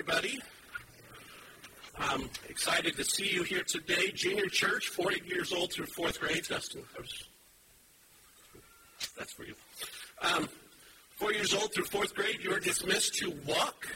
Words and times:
everybody. 0.00 0.38
I'm 1.98 2.30
excited 2.48 2.96
to 2.96 3.04
see 3.04 3.28
you 3.28 3.42
here 3.42 3.62
today. 3.62 4.10
Junior 4.14 4.46
church, 4.46 4.88
four 4.88 5.12
years 5.12 5.52
old 5.52 5.74
through 5.74 5.88
fourth 5.94 6.18
grade. 6.18 6.42
Dustin, 6.48 6.82
that's 9.18 9.32
for 9.34 9.44
you. 9.44 9.54
Um, 10.22 10.48
four 11.16 11.34
years 11.34 11.52
old 11.52 11.74
through 11.74 11.84
fourth 11.84 12.14
grade, 12.14 12.38
you 12.42 12.50
are 12.50 12.60
dismissed 12.60 13.12
to 13.16 13.30
walk. 13.46 13.88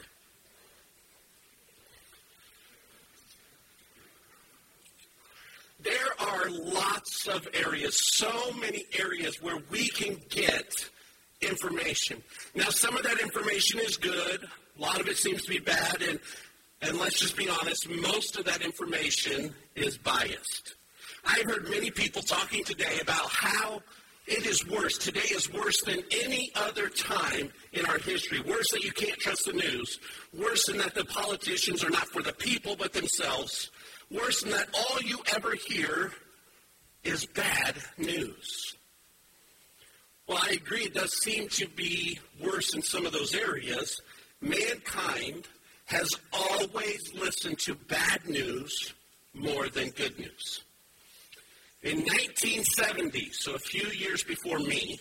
There 5.81 5.95
are 6.21 6.51
lots 6.51 7.27
of 7.29 7.49
areas, 7.55 7.99
so 8.13 8.53
many 8.61 8.85
areas 8.99 9.41
where 9.41 9.57
we 9.71 9.89
can 9.89 10.19
get 10.29 10.71
information. 11.41 12.23
Now, 12.55 12.69
some 12.69 12.95
of 12.95 13.05
that 13.05 13.21
information 13.21 13.81
is 13.81 13.97
good. 13.97 14.47
A 14.79 14.83
lot 14.83 15.01
of 15.01 15.09
it 15.09 15.17
seems 15.17 15.43
to 15.43 15.51
be 15.51 15.59
bad, 15.59 16.03
and 16.03 16.19
and 16.83 16.99
let's 16.99 17.19
just 17.19 17.37
be 17.37 17.49
honest, 17.49 17.89
most 17.89 18.37
of 18.37 18.45
that 18.45 18.61
information 18.61 19.55
is 19.75 19.97
biased. 19.97 20.75
I've 21.25 21.45
heard 21.45 21.71
many 21.71 21.91
people 21.91 22.21
talking 22.21 22.63
today 22.63 22.99
about 23.01 23.31
how 23.31 23.81
it 24.27 24.47
is 24.47 24.67
worse. 24.67 24.99
Today 24.99 25.27
is 25.31 25.51
worse 25.53 25.81
than 25.83 26.01
any 26.11 26.51
other 26.55 26.89
time 26.89 27.51
in 27.73 27.87
our 27.87 27.99
history. 27.99 28.41
Worse 28.41 28.71
that 28.73 28.85
you 28.85 28.93
can't 28.93 29.19
trust 29.19 29.47
the 29.47 29.53
news. 29.53 29.99
Worse 30.39 30.67
than 30.67 30.79
that 30.79 30.95
the 30.95 31.05
politicians 31.07 31.83
are 31.85 31.91
not 31.91 32.07
for 32.09 32.23
the 32.23 32.33
people 32.35 32.77
but 32.77 32.93
themselves. 32.93 33.71
Worse 34.11 34.43
than 34.43 34.53
that 34.53 34.69
all 34.75 35.01
you 35.03 35.21
ever 35.35 35.55
hear 35.55 36.13
is 37.03 37.25
bad 37.27 37.77
news. 37.97 38.77
Well, 40.27 40.39
I 40.43 40.53
agree, 40.53 40.85
it 40.85 40.95
does 40.95 41.23
seem 41.23 41.49
to 41.51 41.69
be 41.69 42.19
worse 42.43 42.75
in 42.75 42.83
some 42.83 43.05
of 43.05 43.13
those 43.13 43.35
areas. 43.35 44.01
Mankind 44.41 45.47
has 45.87 46.11
always 46.33 47.13
listened 47.15 47.59
to 47.61 47.75
bad 47.75 48.27
news 48.29 48.95
more 49.35 49.69
than 49.69 49.91
good 49.91 50.19
news. 50.19 50.63
In 51.83 51.99
1970, 51.99 53.31
so 53.33 53.55
a 53.55 53.59
few 53.59 53.87
years 53.91 54.23
before 54.23 54.59
me, 54.59 54.99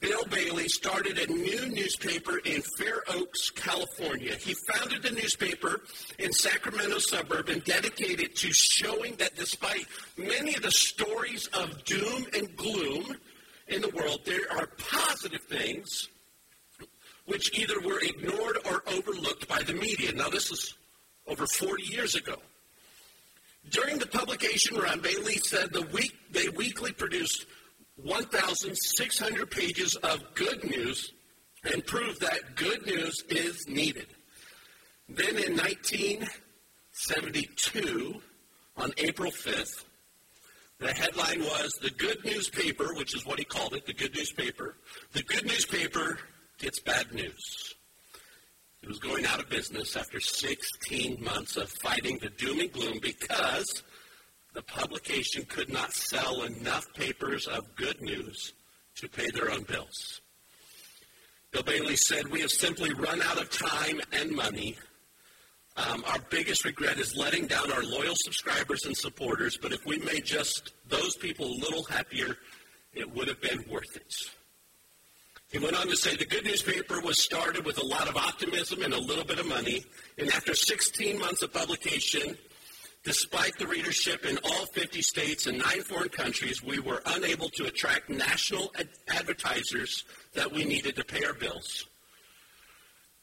Bill 0.00 0.24
Bailey 0.30 0.68
started 0.68 1.18
a 1.18 1.32
new 1.32 1.66
newspaper 1.68 2.38
in 2.38 2.62
Fair 2.78 3.02
Oaks, 3.08 3.50
California. 3.50 4.34
He 4.36 4.54
founded 4.72 5.02
the 5.02 5.10
newspaper 5.10 5.82
in 6.18 6.32
Sacramento 6.32 6.98
suburb 6.98 7.48
and 7.48 7.62
dedicated 7.64 8.34
to 8.36 8.52
showing 8.52 9.16
that 9.16 9.34
despite 9.36 9.86
many 10.16 10.54
of 10.54 10.62
the 10.62 10.70
stories 10.70 11.46
of 11.48 11.84
doom 11.84 12.26
and 12.34 12.56
gloom 12.56 13.16
in 13.68 13.82
the 13.82 13.90
world, 13.90 14.20
there 14.24 14.50
are 14.52 14.68
positive 14.78 15.42
things 15.42 16.08
which 17.26 17.58
either 17.58 17.80
were 17.80 18.00
ignored 18.00 18.58
or 18.70 18.82
overlooked 18.86 19.48
by 19.48 19.62
the 19.62 19.74
media. 19.74 20.12
Now, 20.12 20.28
this 20.28 20.50
is 20.50 20.74
over 21.26 21.46
40 21.46 21.84
years 21.84 22.14
ago. 22.14 22.36
During 23.70 23.98
the 23.98 24.06
publication 24.06 24.76
run, 24.76 25.00
Bailey 25.00 25.36
said 25.36 25.72
the 25.72 25.86
week, 25.92 26.14
they 26.30 26.48
weekly 26.48 26.92
produced 26.92 27.46
1,600 27.96 29.50
pages 29.50 29.96
of 29.96 30.22
good 30.34 30.64
news 30.64 31.12
and 31.64 31.86
proved 31.86 32.20
that 32.20 32.56
good 32.56 32.86
news 32.86 33.22
is 33.28 33.66
needed. 33.68 34.06
Then 35.08 35.36
in 35.36 35.56
1972, 35.56 38.20
on 38.76 38.92
April 38.98 39.30
5th, 39.30 39.84
the 40.78 40.92
headline 40.92 41.40
was 41.40 41.70
The 41.80 41.90
Good 41.90 42.22
Newspaper, 42.24 42.92
which 42.94 43.14
is 43.14 43.24
what 43.24 43.38
he 43.38 43.44
called 43.44 43.74
it, 43.74 43.86
the 43.86 43.92
Good 43.92 44.16
Newspaper. 44.16 44.74
The 45.12 45.22
Good 45.22 45.46
Newspaper 45.46 46.18
gets 46.62 46.78
bad 46.78 47.12
news. 47.12 47.74
It 48.82 48.88
was 48.88 49.00
going 49.00 49.26
out 49.26 49.40
of 49.40 49.50
business 49.50 49.96
after 49.96 50.20
16 50.20 51.22
months 51.22 51.56
of 51.56 51.68
fighting 51.82 52.18
the 52.18 52.30
doom 52.30 52.60
and 52.60 52.72
gloom 52.72 52.98
because 53.02 53.82
the 54.54 54.62
publication 54.62 55.44
could 55.44 55.72
not 55.72 55.92
sell 55.92 56.42
enough 56.42 56.84
papers 56.94 57.46
of 57.48 57.74
good 57.74 58.00
news 58.00 58.54
to 58.96 59.08
pay 59.08 59.28
their 59.30 59.50
own 59.50 59.64
bills. 59.64 60.20
Bill 61.50 61.64
Bailey 61.64 61.96
said, 61.96 62.28
We 62.28 62.40
have 62.42 62.50
simply 62.50 62.94
run 62.94 63.20
out 63.22 63.40
of 63.40 63.50
time 63.50 64.00
and 64.12 64.30
money. 64.30 64.76
Um, 65.76 66.04
our 66.06 66.18
biggest 66.30 66.64
regret 66.64 66.98
is 66.98 67.16
letting 67.16 67.46
down 67.46 67.72
our 67.72 67.82
loyal 67.82 68.14
subscribers 68.16 68.84
and 68.84 68.96
supporters, 68.96 69.58
but 69.60 69.72
if 69.72 69.84
we 69.84 69.98
made 69.98 70.24
just 70.24 70.74
those 70.86 71.16
people 71.16 71.46
a 71.46 71.60
little 71.60 71.84
happier, 71.84 72.36
it 72.92 73.10
would 73.14 73.26
have 73.26 73.40
been 73.40 73.64
worth 73.68 73.96
it. 73.96 74.12
He 75.52 75.58
went 75.58 75.76
on 75.76 75.86
to 75.88 75.96
say 75.96 76.16
the 76.16 76.24
good 76.24 76.44
newspaper 76.44 77.02
was 77.02 77.22
started 77.22 77.66
with 77.66 77.76
a 77.76 77.84
lot 77.84 78.08
of 78.08 78.16
optimism 78.16 78.82
and 78.82 78.94
a 78.94 78.98
little 78.98 79.24
bit 79.24 79.38
of 79.38 79.46
money. 79.46 79.84
And 80.16 80.30
after 80.30 80.54
16 80.54 81.18
months 81.20 81.42
of 81.42 81.52
publication, 81.52 82.38
despite 83.04 83.58
the 83.58 83.66
readership 83.66 84.24
in 84.24 84.38
all 84.44 84.64
50 84.64 85.02
states 85.02 85.46
and 85.46 85.58
nine 85.58 85.82
foreign 85.82 86.08
countries, 86.08 86.62
we 86.62 86.78
were 86.78 87.02
unable 87.04 87.50
to 87.50 87.66
attract 87.66 88.08
national 88.08 88.72
ad- 88.78 88.88
advertisers 89.08 90.04
that 90.32 90.50
we 90.50 90.64
needed 90.64 90.96
to 90.96 91.04
pay 91.04 91.22
our 91.22 91.34
bills. 91.34 91.86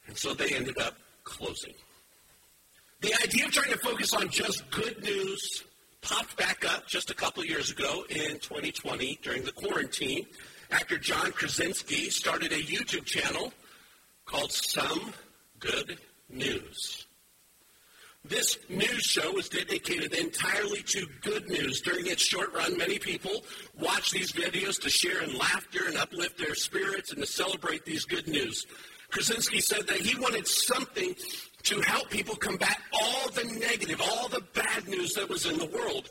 And 0.06 0.16
so 0.16 0.32
they 0.32 0.50
ended 0.54 0.78
up 0.78 0.98
closing. 1.24 1.74
The 3.00 3.12
idea 3.24 3.46
of 3.46 3.50
trying 3.50 3.72
to 3.72 3.78
focus 3.78 4.14
on 4.14 4.28
just 4.28 4.70
good 4.70 5.02
news 5.02 5.64
popped 6.00 6.36
back 6.36 6.64
up 6.64 6.86
just 6.86 7.10
a 7.10 7.14
couple 7.14 7.44
years 7.44 7.72
ago 7.72 8.04
in 8.08 8.38
2020 8.38 9.18
during 9.20 9.42
the 9.42 9.52
quarantine 9.52 10.26
Actor 10.70 10.98
John 10.98 11.32
Krasinski 11.32 12.10
started 12.10 12.52
a 12.52 12.62
YouTube 12.62 13.04
channel 13.04 13.52
called 14.24 14.52
Some 14.52 15.12
Good 15.58 15.98
News. 16.28 17.06
This 18.24 18.58
news 18.68 19.02
show 19.02 19.32
was 19.32 19.48
dedicated 19.48 20.12
entirely 20.12 20.82
to 20.82 21.06
good 21.22 21.48
news. 21.48 21.80
During 21.80 22.06
its 22.06 22.22
short 22.22 22.54
run, 22.54 22.76
many 22.76 22.98
people 22.98 23.44
watch 23.78 24.10
these 24.10 24.32
videos 24.32 24.80
to 24.82 24.90
share 24.90 25.22
in 25.22 25.36
laughter 25.36 25.86
and 25.86 25.96
uplift 25.96 26.38
their 26.38 26.54
spirits 26.54 27.12
and 27.12 27.20
to 27.20 27.26
celebrate 27.26 27.84
these 27.84 28.04
good 28.04 28.28
news. 28.28 28.66
Krasinski 29.10 29.60
said 29.60 29.88
that 29.88 29.96
he 29.96 30.20
wanted 30.20 30.46
something 30.46 31.14
to 31.64 31.80
help 31.80 32.10
people 32.10 32.36
combat 32.36 32.78
all 32.92 33.30
the 33.30 33.44
negative, 33.58 34.00
all 34.00 34.28
the 34.28 34.44
bad 34.54 34.86
news 34.86 35.14
that 35.14 35.28
was 35.28 35.46
in 35.46 35.58
the 35.58 35.66
world. 35.66 36.10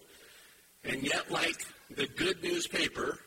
And 0.83 1.03
yet, 1.03 1.31
like 1.31 1.65
the 1.91 2.07
good 2.07 2.43
newspaper, 2.43 3.19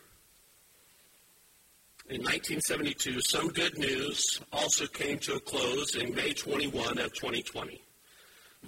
in 2.08 2.20
1972, 2.20 3.20
some 3.20 3.48
good 3.48 3.78
news 3.78 4.40
also 4.52 4.86
came 4.86 5.18
to 5.20 5.34
a 5.34 5.40
close 5.40 5.94
in 5.94 6.14
May 6.14 6.32
21 6.32 6.98
of 6.98 7.12
2020. 7.14 7.82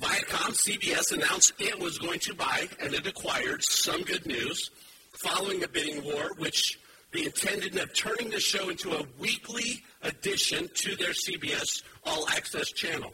Viacom 0.01 0.55
CBS 0.55 1.13
announced 1.13 1.53
it 1.59 1.79
was 1.79 1.99
going 1.99 2.21
to 2.21 2.35
buy 2.35 2.69
and 2.81 2.95
it 2.95 3.07
acquired 3.07 3.63
some 3.63 4.03
good 4.03 4.27
news 4.27 4.71
following 5.13 5.63
a 5.63 5.69
bidding 5.69 6.03
war, 6.05 6.31
which 6.39 6.79
they 7.13 7.25
intended 7.25 7.77
of 7.79 7.95
turning 7.95 8.31
the 8.31 8.41
show 8.41 8.71
into 8.71 8.93
a 8.93 9.07
weekly 9.19 9.83
addition 10.03 10.69
to 10.75 10.97
their 10.97 11.13
CBS 11.13 11.83
All 12.05 12.29
Access 12.31 12.71
channel. 12.71 13.13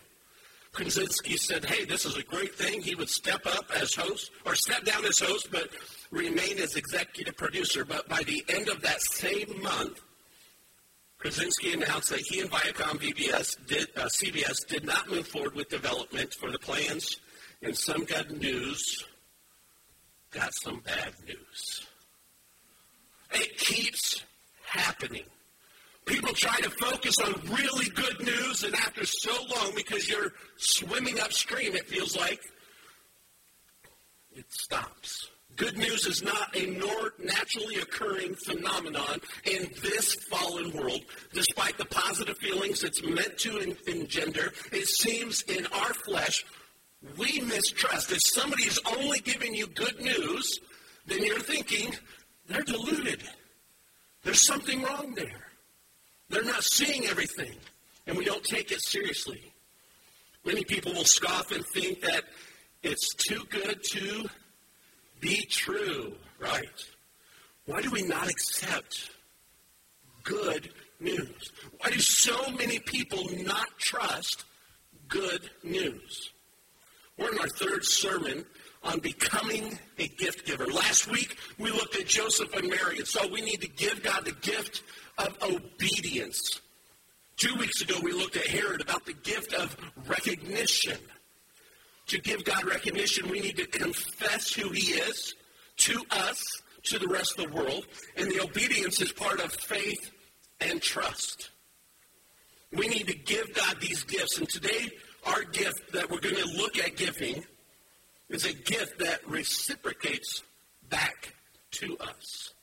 Krasinski 0.73 1.37
said, 1.37 1.65
hey, 1.65 1.85
this 1.85 2.05
is 2.05 2.17
a 2.17 2.23
great 2.23 2.55
thing. 2.55 2.81
He 2.81 2.95
would 2.95 3.11
step 3.11 3.45
up 3.47 3.71
as 3.79 3.95
host, 3.95 4.31
or 4.47 4.55
step 4.55 4.85
down 4.85 5.05
as 5.05 5.19
host, 5.19 5.49
but 5.51 5.69
remain 6.11 6.59
as 6.59 6.77
executive 6.77 7.37
producer. 7.37 7.85
But 7.85 8.09
by 8.09 8.23
the 8.23 8.45
end 8.49 8.69
of 8.69 8.81
that 8.83 9.01
same 9.03 9.61
month, 9.63 10.01
Krasinski 11.21 11.75
announced 11.75 12.09
that 12.09 12.21
he 12.21 12.41
and 12.41 12.51
Viacom 12.51 12.99
VBS 12.99 13.67
did, 13.67 13.89
uh, 13.95 14.07
CBS 14.07 14.67
did 14.67 14.87
not 14.87 15.11
move 15.11 15.29
forward 15.29 15.55
with 15.55 15.69
development 15.69 16.33
for 16.33 16.51
the 16.51 16.59
plans, 16.59 17.19
and 17.61 17.77
some 17.77 18.05
good 18.05 18.41
news 18.41 19.05
got 20.31 20.51
some 20.63 20.81
bad 20.81 21.13
news. 21.27 21.87
It 23.33 23.59
keeps 23.59 24.25
happening. 24.65 25.25
People 26.07 26.33
try 26.33 26.59
to 26.61 26.71
focus 26.71 27.19
on 27.19 27.35
really 27.51 27.91
good 27.91 28.21
news, 28.25 28.65
and 28.65 28.75
after 28.75 29.05
so 29.05 29.33
long, 29.55 29.73
because 29.77 30.09
you're 30.09 30.33
swimming 30.57 31.21
upstream, 31.21 31.77
it 31.77 31.87
feels 31.87 32.17
like 32.17 32.41
it 34.35 34.47
stops. 34.49 35.30
Good 35.57 35.77
news 35.77 36.07
is 36.07 36.23
not 36.23 36.57
a 36.57 36.67
naturally 37.19 37.77
occurring 37.77 38.35
phenomenon 38.47 39.21
in 39.45 39.71
this 39.83 40.15
fallen 40.31 40.73
world. 40.73 41.03
Despite 41.35 41.77
the 41.77 41.85
positive 41.85 42.39
feelings 42.39 42.83
it's 42.83 43.03
meant 43.03 43.37
to 43.39 43.59
engender, 43.87 44.53
it 44.73 44.87
seems 44.89 45.43
in 45.43 45.67
our 45.67 45.93
flesh 45.93 46.45
we 47.19 47.41
mistrust. 47.41 48.13
If 48.13 48.21
somebody 48.25 48.65
is 48.65 48.81
only 48.97 49.21
giving 49.21 49.55
you 49.55 49.67
good 49.67 50.01
news, 50.01 50.61
then 51.07 51.23
you're 51.25 51.41
thinking 51.41 51.95
they're 52.49 52.63
deluded. 52.63 53.23
There's 54.23 54.47
something 54.47 54.83
wrong 54.83 55.15
there. 55.15 55.49
They're 56.29 56.45
not 56.45 56.63
seeing 56.63 57.07
everything, 57.07 57.55
and 58.07 58.17
we 58.17 58.25
don't 58.25 58.45
take 58.45 58.71
it 58.71 58.83
seriously. 58.83 59.53
Many 60.45 60.65
people 60.65 60.93
will 60.93 61.05
scoff 61.05 61.53
and 61.53 61.65
think 61.75 62.01
that 62.03 62.25
it's 62.83 63.15
too 63.15 63.43
good 63.51 63.83
to 63.93 64.29
be 65.21 65.45
true, 65.49 66.15
right? 66.39 66.85
Why 67.67 67.83
do 67.83 67.91
we 67.91 68.03
not 68.03 68.29
accept 68.29 69.11
good 70.23 70.71
news? 70.99 71.53
Why 71.79 71.91
do 71.91 71.99
so 72.01 72.51
many 72.53 72.79
people 72.79 73.27
not 73.45 73.69
trust 73.79 74.45
good 75.11 75.51
news. 75.63 76.31
We're 77.19 77.33
in 77.33 77.39
our 77.39 77.49
third 77.49 77.85
sermon 77.85 78.47
on 78.83 79.01
becoming 79.01 79.79
a 79.99 80.09
gift 80.09 80.47
giver. 80.47 80.67
Last 80.67 81.11
week, 81.11 81.37
we 81.59 81.71
looked 81.71 81.97
at 81.97 82.07
Joseph 82.07 82.55
and 82.55 82.69
Mary, 82.69 82.99
and 82.99 83.07
so 83.07 83.29
we 83.29 83.43
need 83.43 83.61
to 83.61 83.69
give 83.69 84.03
God 84.03 84.25
the 84.25 84.33
gift 84.33 84.83
of 85.19 85.37
obedience. 85.43 86.63
Two 87.37 87.55
weeks 87.57 87.83
ago, 87.83 87.97
we 88.03 88.13
looked 88.13 88.37
at 88.37 88.47
Herod 88.47 88.81
about 88.81 89.05
the 89.05 89.13
gift 89.13 89.53
of 89.53 89.77
recognition. 90.07 90.97
To 92.11 92.19
give 92.19 92.45
God 92.45 92.65
recognition, 92.65 93.29
we 93.29 93.39
need 93.39 93.57
to 93.59 93.67
confess 93.67 94.53
who 94.53 94.71
He 94.71 94.95
is 94.95 95.37
to 95.77 96.03
us, 96.11 96.45
to 96.83 96.99
the 96.99 97.07
rest 97.07 97.39
of 97.39 97.47
the 97.47 97.57
world, 97.57 97.87
and 98.17 98.29
the 98.29 98.43
obedience 98.43 99.01
is 99.01 99.13
part 99.13 99.39
of 99.39 99.53
faith 99.53 100.11
and 100.61 100.83
trust. 100.83 101.51
We 102.73 102.89
need 102.89 103.07
to 103.07 103.17
give 103.17 103.55
God 103.55 103.77
these 103.81 104.03
gifts, 104.03 104.39
and 104.39 104.49
today, 104.49 104.91
our 105.25 105.45
gift 105.45 105.93
that 105.93 106.11
we're 106.11 106.19
going 106.19 106.35
to 106.35 106.49
look 106.57 106.79
at 106.79 106.97
giving 106.97 107.45
is 108.29 108.45
a 108.45 108.55
gift 108.55 108.99
that 108.99 109.21
reciprocates 109.29 110.43
back 110.89 111.33
to 111.75 111.97
us. 111.99 112.55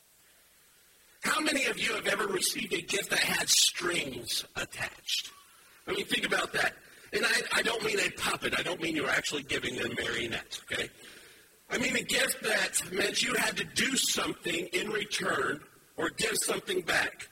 How 1.22 1.40
many 1.40 1.68
of 1.68 1.80
you 1.80 1.94
have 1.94 2.08
ever 2.08 2.28
received 2.28 2.74
a 2.74 2.82
gift 2.82 3.12
that 3.12 3.20
had 3.20 3.48
strings 3.48 4.44
attached? 4.58 5.32
I 5.88 5.94
mean, 5.94 6.06
think 6.06 6.26
about 6.26 6.52
that. 6.52 6.74
And 7.14 7.26
I, 7.26 7.60
I 7.60 7.62
don't 7.62 7.84
mean 7.84 8.00
a 8.00 8.10
puppet. 8.12 8.58
I 8.58 8.64
don't 8.64 8.82
mean 8.82 8.96
you're 8.96 9.10
actually 9.10 9.44
giving 9.44 9.80
a 9.80 9.88
marionette, 10.02 10.60
okay? 10.72 10.90
I 11.70 11.78
mean 11.78 11.96
a 11.96 12.04
gift 12.04 12.44
that 12.44 12.82
meant 12.92 13.22
you 13.22 13.34
had 13.36 13.58
to 13.58 13.64
do 13.64 13.96
something 13.98 14.68
in 14.74 14.90
return 14.90 15.60
or 15.98 16.10
give 16.10 16.36
something 16.44 16.82
back. 16.82 17.28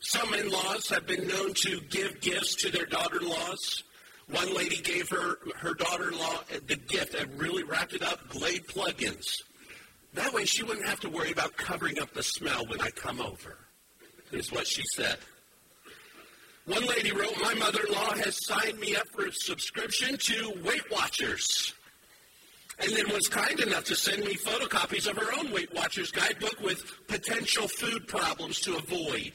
Some 0.00 0.34
in 0.34 0.50
laws 0.50 0.88
have 0.88 1.06
been 1.06 1.28
known 1.28 1.54
to 1.54 1.80
give 1.82 2.20
gifts 2.20 2.56
to 2.56 2.70
their 2.70 2.86
daughter 2.86 3.20
in 3.20 3.28
laws. 3.28 3.84
One 4.30 4.54
lady 4.54 4.76
gave 4.76 5.08
her, 5.10 5.38
her 5.58 5.74
daughter 5.74 6.10
in 6.10 6.18
law 6.18 6.40
the 6.66 6.76
gift 6.76 7.14
and 7.14 7.38
really 7.38 7.62
wrapped 7.62 7.92
it 7.92 8.02
up 8.02 8.28
Glade 8.28 8.66
plugins. 8.66 9.42
That 10.14 10.32
way 10.32 10.44
she 10.44 10.62
wouldn't 10.62 10.86
have 10.86 11.00
to 11.00 11.08
worry 11.08 11.32
about 11.32 11.56
covering 11.56 12.00
up 12.00 12.12
the 12.12 12.22
smell 12.22 12.66
when 12.66 12.80
I 12.80 12.90
come 12.90 13.20
over, 13.20 13.58
is 14.30 14.52
what 14.52 14.66
she 14.66 14.82
said. 14.94 15.18
One 16.66 16.86
lady 16.86 17.10
wrote, 17.10 17.34
My 17.40 17.54
mother 17.54 17.80
in 17.86 17.92
law 17.92 18.12
has 18.14 18.38
signed 18.46 18.78
me 18.78 18.94
up 18.94 19.08
for 19.08 19.26
a 19.26 19.32
subscription 19.32 20.16
to 20.16 20.54
Weight 20.64 20.88
Watchers. 20.92 21.74
And 22.78 22.92
then 22.92 23.08
was 23.08 23.28
kind 23.28 23.58
enough 23.60 23.84
to 23.84 23.96
send 23.96 24.24
me 24.24 24.34
photocopies 24.34 25.08
of 25.08 25.16
her 25.16 25.38
own 25.38 25.52
Weight 25.52 25.74
Watchers 25.74 26.10
guidebook 26.12 26.60
with 26.60 26.84
potential 27.08 27.66
food 27.66 28.06
problems 28.06 28.60
to 28.60 28.76
avoid. 28.76 29.32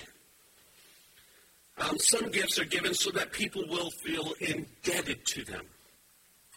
Um, 1.78 2.00
some 2.00 2.32
gifts 2.32 2.58
are 2.60 2.66
given 2.66 2.94
so 2.94 3.12
that 3.12 3.32
people 3.32 3.64
will 3.68 3.92
feel 3.92 4.34
indebted 4.40 5.26
to 5.28 5.44
them. 5.44 5.66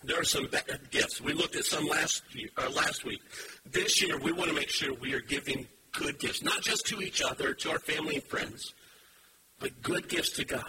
There 0.02 0.18
are 0.18 0.24
some 0.24 0.46
bad 0.46 0.80
gifts. 0.90 1.20
We 1.20 1.34
looked 1.34 1.56
at 1.56 1.64
some 1.64 1.86
last 1.86 2.22
year, 2.34 2.48
uh, 2.56 2.70
last 2.70 3.04
week. 3.04 3.20
This 3.70 4.02
year, 4.02 4.18
we 4.18 4.32
want 4.32 4.48
to 4.48 4.56
make 4.56 4.70
sure 4.70 4.94
we 4.94 5.12
are 5.12 5.20
giving 5.20 5.66
good 5.92 6.18
gifts, 6.18 6.42
not 6.42 6.62
just 6.62 6.86
to 6.86 7.02
each 7.02 7.22
other, 7.22 7.52
to 7.52 7.70
our 7.70 7.78
family 7.80 8.14
and 8.14 8.24
friends, 8.24 8.72
but 9.60 9.80
good 9.82 10.08
gifts 10.08 10.30
to 10.30 10.44
God. 10.44 10.64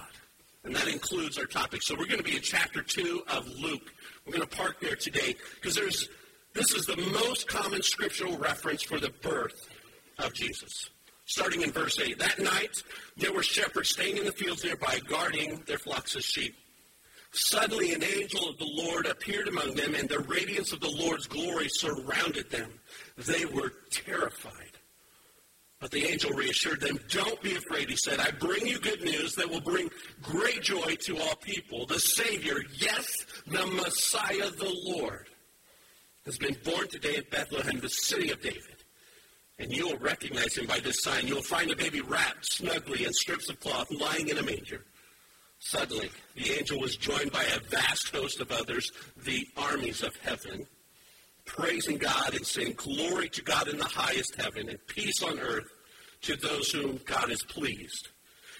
And 0.63 0.75
that 0.75 0.87
includes 0.87 1.39
our 1.39 1.45
topic. 1.45 1.81
So 1.81 1.95
we're 1.97 2.05
going 2.05 2.19
to 2.19 2.23
be 2.23 2.35
in 2.35 2.41
chapter 2.43 2.83
2 2.83 3.23
of 3.29 3.47
Luke. 3.59 3.91
We're 4.25 4.33
going 4.33 4.47
to 4.47 4.55
park 4.55 4.79
there 4.79 4.95
today 4.95 5.35
because 5.55 5.73
there's 5.73 6.07
this 6.53 6.73
is 6.73 6.85
the 6.85 6.97
most 6.97 7.47
common 7.47 7.81
scriptural 7.81 8.37
reference 8.37 8.83
for 8.83 8.99
the 8.99 9.11
birth 9.21 9.69
of 10.19 10.33
Jesus. 10.33 10.89
Starting 11.25 11.61
in 11.61 11.71
verse 11.71 11.97
8. 11.97 12.19
That 12.19 12.39
night, 12.39 12.83
there 13.15 13.31
were 13.31 13.41
shepherds 13.41 13.89
staying 13.89 14.17
in 14.17 14.25
the 14.25 14.33
fields 14.33 14.65
nearby, 14.65 14.99
guarding 15.07 15.63
their 15.65 15.77
flocks 15.77 16.15
of 16.15 16.23
sheep. 16.23 16.53
Suddenly, 17.31 17.93
an 17.93 18.03
angel 18.03 18.49
of 18.49 18.57
the 18.57 18.69
Lord 18.69 19.05
appeared 19.05 19.47
among 19.47 19.75
them, 19.75 19.95
and 19.95 20.09
the 20.09 20.19
radiance 20.19 20.73
of 20.73 20.81
the 20.81 20.89
Lord's 20.89 21.27
glory 21.27 21.69
surrounded 21.69 22.49
them. 22.49 22.69
They 23.17 23.45
were 23.45 23.71
terrified. 23.89 24.77
But 25.81 25.89
the 25.89 26.05
angel 26.05 26.29
reassured 26.31 26.79
them, 26.79 26.99
Don't 27.09 27.41
be 27.41 27.55
afraid, 27.55 27.89
he 27.89 27.95
said. 27.95 28.19
I 28.19 28.29
bring 28.29 28.67
you 28.67 28.79
good 28.79 29.03
news 29.03 29.33
that 29.33 29.49
will 29.49 29.61
bring 29.61 29.89
great 30.21 30.61
joy 30.61 30.95
to 31.05 31.17
all 31.17 31.35
people. 31.37 31.87
The 31.87 31.99
Savior, 31.99 32.61
yes, 32.77 33.25
the 33.47 33.65
Messiah, 33.65 34.51
the 34.51 34.73
Lord, 34.85 35.27
has 36.25 36.37
been 36.37 36.55
born 36.63 36.87
today 36.87 37.15
in 37.15 37.23
Bethlehem, 37.31 37.79
the 37.79 37.89
city 37.89 38.31
of 38.31 38.39
David. 38.43 38.61
And 39.57 39.71
you'll 39.71 39.97
recognize 39.97 40.55
him 40.55 40.67
by 40.67 40.79
this 40.79 41.01
sign. 41.01 41.27
You'll 41.27 41.41
find 41.41 41.71
a 41.71 41.75
baby 41.75 42.01
wrapped 42.01 42.45
snugly 42.45 43.05
in 43.05 43.13
strips 43.13 43.49
of 43.49 43.59
cloth, 43.59 43.91
lying 43.91 44.29
in 44.29 44.37
a 44.37 44.43
manger. 44.43 44.85
Suddenly, 45.57 46.11
the 46.35 46.51
angel 46.51 46.79
was 46.79 46.95
joined 46.95 47.31
by 47.31 47.43
a 47.43 47.59
vast 47.69 48.09
host 48.09 48.39
of 48.39 48.51
others, 48.51 48.91
the 49.23 49.47
armies 49.57 50.03
of 50.03 50.15
heaven, 50.17 50.67
praising 51.51 51.97
God 51.97 52.33
and 52.33 52.45
saying, 52.45 52.73
Glory 52.77 53.29
to 53.29 53.41
God 53.41 53.67
in 53.67 53.77
the 53.77 53.83
highest 53.83 54.35
heaven, 54.35 54.69
and 54.69 54.79
peace 54.87 55.21
on 55.21 55.39
earth 55.39 55.69
to 56.21 56.35
those 56.37 56.71
whom 56.71 56.99
God 57.05 57.29
is 57.29 57.43
pleased. 57.43 58.09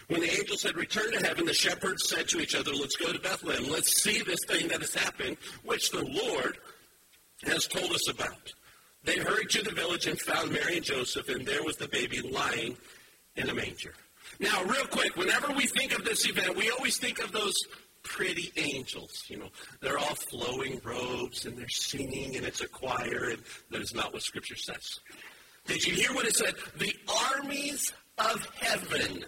When 0.07 0.19
the 0.19 0.31
angels 0.31 0.63
had 0.63 0.75
returned 0.75 1.13
to 1.13 1.25
heaven, 1.25 1.45
the 1.45 1.53
shepherds 1.53 2.09
said 2.09 2.27
to 2.29 2.41
each 2.41 2.53
other, 2.53 2.71
Let's 2.73 2.97
go 2.97 3.13
to 3.13 3.19
Bethlehem. 3.19 3.71
Let's 3.71 4.01
see 4.01 4.21
this 4.21 4.43
thing 4.45 4.67
that 4.67 4.81
has 4.81 4.93
happened, 4.93 5.38
which 5.63 5.91
the 5.91 6.03
Lord 6.03 6.57
has 7.43 7.65
told 7.65 7.91
us 7.91 8.09
about. 8.09 8.53
They 9.03 9.17
hurried 9.17 9.49
to 9.51 9.63
the 9.63 9.71
village 9.71 10.07
and 10.07 10.19
found 10.19 10.51
Mary 10.51 10.75
and 10.77 10.85
Joseph, 10.85 11.29
and 11.29 11.45
there 11.45 11.63
was 11.63 11.77
the 11.77 11.88
baby 11.88 12.21
lying 12.21 12.75
in 13.35 13.49
a 13.49 13.53
manger. 13.53 13.93
Now, 14.39 14.63
real 14.65 14.85
quick, 14.85 15.15
whenever 15.15 15.53
we 15.53 15.65
think 15.65 15.97
of 15.97 16.03
this 16.03 16.27
event, 16.27 16.57
we 16.57 16.69
always 16.71 16.97
think 16.97 17.23
of 17.23 17.31
those 17.31 17.55
pretty 18.03 18.51
angels. 18.57 19.24
You 19.27 19.39
know, 19.39 19.50
they're 19.81 19.98
all 19.98 20.15
flowing 20.15 20.81
robes 20.83 21.45
and 21.45 21.57
they're 21.57 21.69
singing 21.69 22.36
and 22.36 22.45
it's 22.45 22.62
a 22.62 22.68
choir, 22.68 23.30
and 23.31 23.42
that 23.69 23.81
is 23.81 23.94
not 23.94 24.13
what 24.13 24.21
Scripture 24.21 24.56
says. 24.56 25.00
Did 25.65 25.86
you 25.86 25.94
hear 25.94 26.13
what 26.13 26.25
it 26.25 26.36
said? 26.36 26.56
The 26.77 26.94
armies 27.33 27.94
of 28.18 28.45
heaven. 28.59 29.25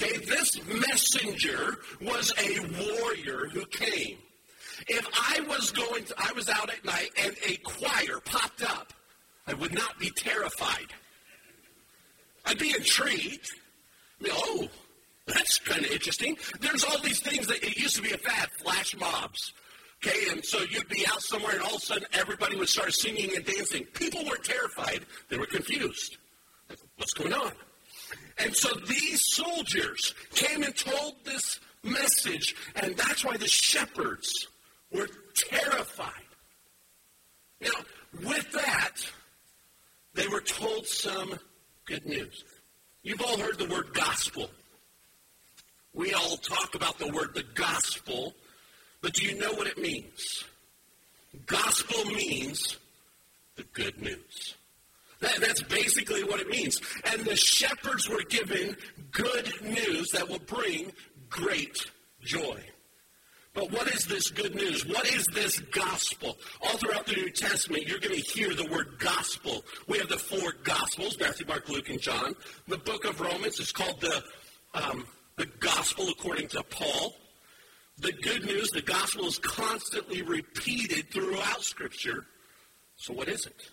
Okay, 0.00 0.18
this 0.18 0.60
messenger 0.66 1.78
was 2.00 2.32
a 2.38 2.60
warrior 2.60 3.48
who 3.52 3.64
came. 3.66 4.18
If 4.88 5.06
I 5.14 5.40
was 5.46 5.70
going 5.70 6.04
to, 6.04 6.14
I 6.18 6.32
was 6.32 6.48
out 6.48 6.68
at 6.68 6.84
night 6.84 7.10
and 7.22 7.36
a 7.46 7.56
choir 7.58 8.18
popped 8.24 8.62
up, 8.62 8.92
I 9.46 9.54
would 9.54 9.72
not 9.72 9.98
be 9.98 10.10
terrified. 10.10 10.92
I'd 12.44 12.58
be 12.58 12.74
intrigued. 12.76 13.48
I 14.20 14.24
mean, 14.24 14.32
oh, 14.34 14.68
that's 15.26 15.58
kind 15.58 15.84
of 15.84 15.90
interesting. 15.90 16.36
There's 16.60 16.84
all 16.84 16.98
these 17.00 17.20
things 17.20 17.46
that 17.46 17.62
it 17.62 17.76
used 17.76 17.96
to 17.96 18.02
be 18.02 18.12
a 18.12 18.18
fad, 18.18 18.50
flash 18.62 18.96
mobs. 18.96 19.52
Okay, 20.04 20.30
and 20.30 20.44
so 20.44 20.58
you'd 20.70 20.88
be 20.88 21.06
out 21.10 21.22
somewhere 21.22 21.54
and 21.54 21.62
all 21.62 21.76
of 21.76 21.82
a 21.82 21.86
sudden 21.86 22.06
everybody 22.12 22.56
would 22.56 22.68
start 22.68 22.92
singing 22.92 23.34
and 23.34 23.44
dancing. 23.44 23.84
People 23.94 24.24
were 24.26 24.36
terrified. 24.36 25.06
They 25.30 25.38
were 25.38 25.46
confused. 25.46 26.18
What's 26.96 27.14
going 27.14 27.32
on? 27.32 27.52
And 28.38 28.54
so 28.54 28.68
these 28.86 29.22
soldiers 29.32 30.14
came 30.34 30.62
and 30.62 30.76
told 30.76 31.14
this 31.24 31.60
message, 31.82 32.54
and 32.76 32.96
that's 32.96 33.24
why 33.24 33.36
the 33.36 33.48
shepherds 33.48 34.48
were 34.92 35.08
terrified. 35.34 36.10
Now, 37.60 37.70
with 38.24 38.50
that, 38.52 38.96
they 40.14 40.28
were 40.28 40.40
told 40.40 40.86
some 40.86 41.38
good 41.86 42.04
news. 42.04 42.44
You've 43.02 43.22
all 43.22 43.38
heard 43.38 43.58
the 43.58 43.68
word 43.68 43.94
gospel. 43.94 44.50
We 45.94 46.12
all 46.12 46.36
talk 46.36 46.74
about 46.74 46.98
the 46.98 47.08
word 47.08 47.34
the 47.34 47.44
gospel, 47.54 48.34
but 49.00 49.14
do 49.14 49.24
you 49.24 49.38
know 49.38 49.52
what 49.52 49.66
it 49.66 49.78
means? 49.78 50.44
Gospel 51.46 52.04
means 52.06 52.76
the 53.56 53.64
good 53.72 54.00
news. 54.00 54.54
That, 55.20 55.36
that's 55.40 55.62
basically 55.62 56.24
what 56.24 56.40
it 56.40 56.48
means. 56.48 56.80
And 57.04 57.24
the 57.24 57.36
shepherds 57.36 58.08
were 58.08 58.22
given 58.28 58.76
good 59.12 59.52
news 59.62 60.10
that 60.10 60.28
will 60.28 60.40
bring 60.40 60.92
great 61.30 61.86
joy. 62.20 62.60
But 63.54 63.70
what 63.70 63.86
is 63.94 64.04
this 64.04 64.30
good 64.30 64.56
news? 64.56 64.84
What 64.84 65.06
is 65.06 65.26
this 65.26 65.60
gospel? 65.60 66.36
All 66.60 66.76
throughout 66.76 67.06
the 67.06 67.14
New 67.14 67.30
Testament, 67.30 67.86
you're 67.86 68.00
going 68.00 68.16
to 68.16 68.20
hear 68.20 68.52
the 68.52 68.66
word 68.66 68.96
gospel. 68.98 69.64
We 69.86 69.98
have 69.98 70.08
the 70.08 70.18
four 70.18 70.54
gospels 70.64 71.18
Matthew, 71.20 71.46
Mark, 71.46 71.68
Luke, 71.68 71.88
and 71.88 72.00
John. 72.00 72.34
The 72.66 72.78
book 72.78 73.04
of 73.04 73.20
Romans 73.20 73.60
is 73.60 73.70
called 73.70 74.00
the, 74.00 74.24
um, 74.74 75.06
the 75.36 75.46
gospel 75.46 76.08
according 76.08 76.48
to 76.48 76.62
Paul. 76.64 77.14
The 77.98 78.12
good 78.12 78.44
news, 78.44 78.70
the 78.70 78.82
gospel 78.82 79.26
is 79.26 79.38
constantly 79.38 80.22
repeated 80.22 81.10
throughout 81.10 81.62
Scripture. 81.62 82.26
So, 82.96 83.14
what 83.14 83.28
is 83.28 83.46
it? 83.46 83.70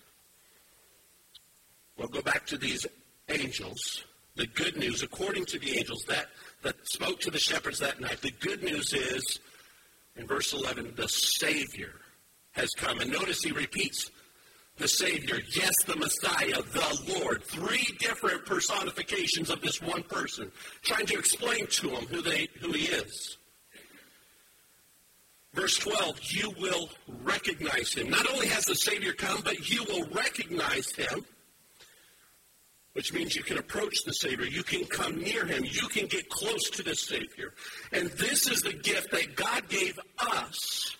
We'll 1.96 2.08
go 2.08 2.22
back 2.22 2.46
to 2.46 2.56
these 2.56 2.86
angels. 3.28 4.04
The 4.36 4.46
good 4.46 4.76
news, 4.76 5.02
according 5.02 5.44
to 5.46 5.58
the 5.58 5.76
angels 5.76 6.04
that, 6.08 6.26
that 6.62 6.76
spoke 6.88 7.20
to 7.20 7.30
the 7.30 7.38
shepherds 7.38 7.80
that 7.80 8.00
night, 8.00 8.20
the 8.22 8.30
good 8.30 8.62
news 8.62 8.92
is 8.92 9.40
in 10.16 10.26
verse 10.26 10.52
11, 10.52 10.94
the 10.96 11.08
Savior 11.08 11.92
has 12.52 12.70
come. 12.70 13.00
And 13.00 13.10
notice 13.10 13.42
he 13.42 13.52
repeats 13.52 14.10
the 14.78 14.88
Savior, 14.88 15.38
yes, 15.54 15.72
the 15.86 15.96
Messiah, 15.96 16.62
the 16.72 17.18
Lord. 17.18 17.44
Three 17.44 17.86
different 17.98 18.46
personifications 18.46 19.50
of 19.50 19.60
this 19.60 19.80
one 19.82 20.02
person, 20.02 20.50
trying 20.82 21.06
to 21.06 21.18
explain 21.18 21.66
to 21.66 21.90
him 21.90 22.06
who, 22.06 22.22
they, 22.22 22.48
who 22.60 22.72
he 22.72 22.86
is. 22.86 23.36
Verse 25.54 25.76
12, 25.78 26.18
you 26.22 26.50
will 26.58 26.88
recognize 27.22 27.92
him. 27.92 28.08
Not 28.08 28.30
only 28.32 28.46
has 28.48 28.64
the 28.64 28.74
Savior 28.74 29.12
come, 29.12 29.42
but 29.44 29.68
you 29.68 29.84
will 29.84 30.06
recognize 30.06 30.90
him, 30.92 31.26
which 32.94 33.12
means 33.12 33.36
you 33.36 33.42
can 33.42 33.58
approach 33.58 34.04
the 34.04 34.14
Savior. 34.14 34.46
You 34.46 34.62
can 34.62 34.84
come 34.86 35.20
near 35.20 35.44
him. 35.44 35.64
You 35.64 35.88
can 35.88 36.06
get 36.06 36.30
close 36.30 36.70
to 36.70 36.82
the 36.82 36.94
Savior. 36.94 37.52
And 37.92 38.10
this 38.12 38.50
is 38.50 38.62
the 38.62 38.72
gift 38.72 39.10
that 39.10 39.36
God 39.36 39.68
gave 39.68 40.00
us 40.18 40.96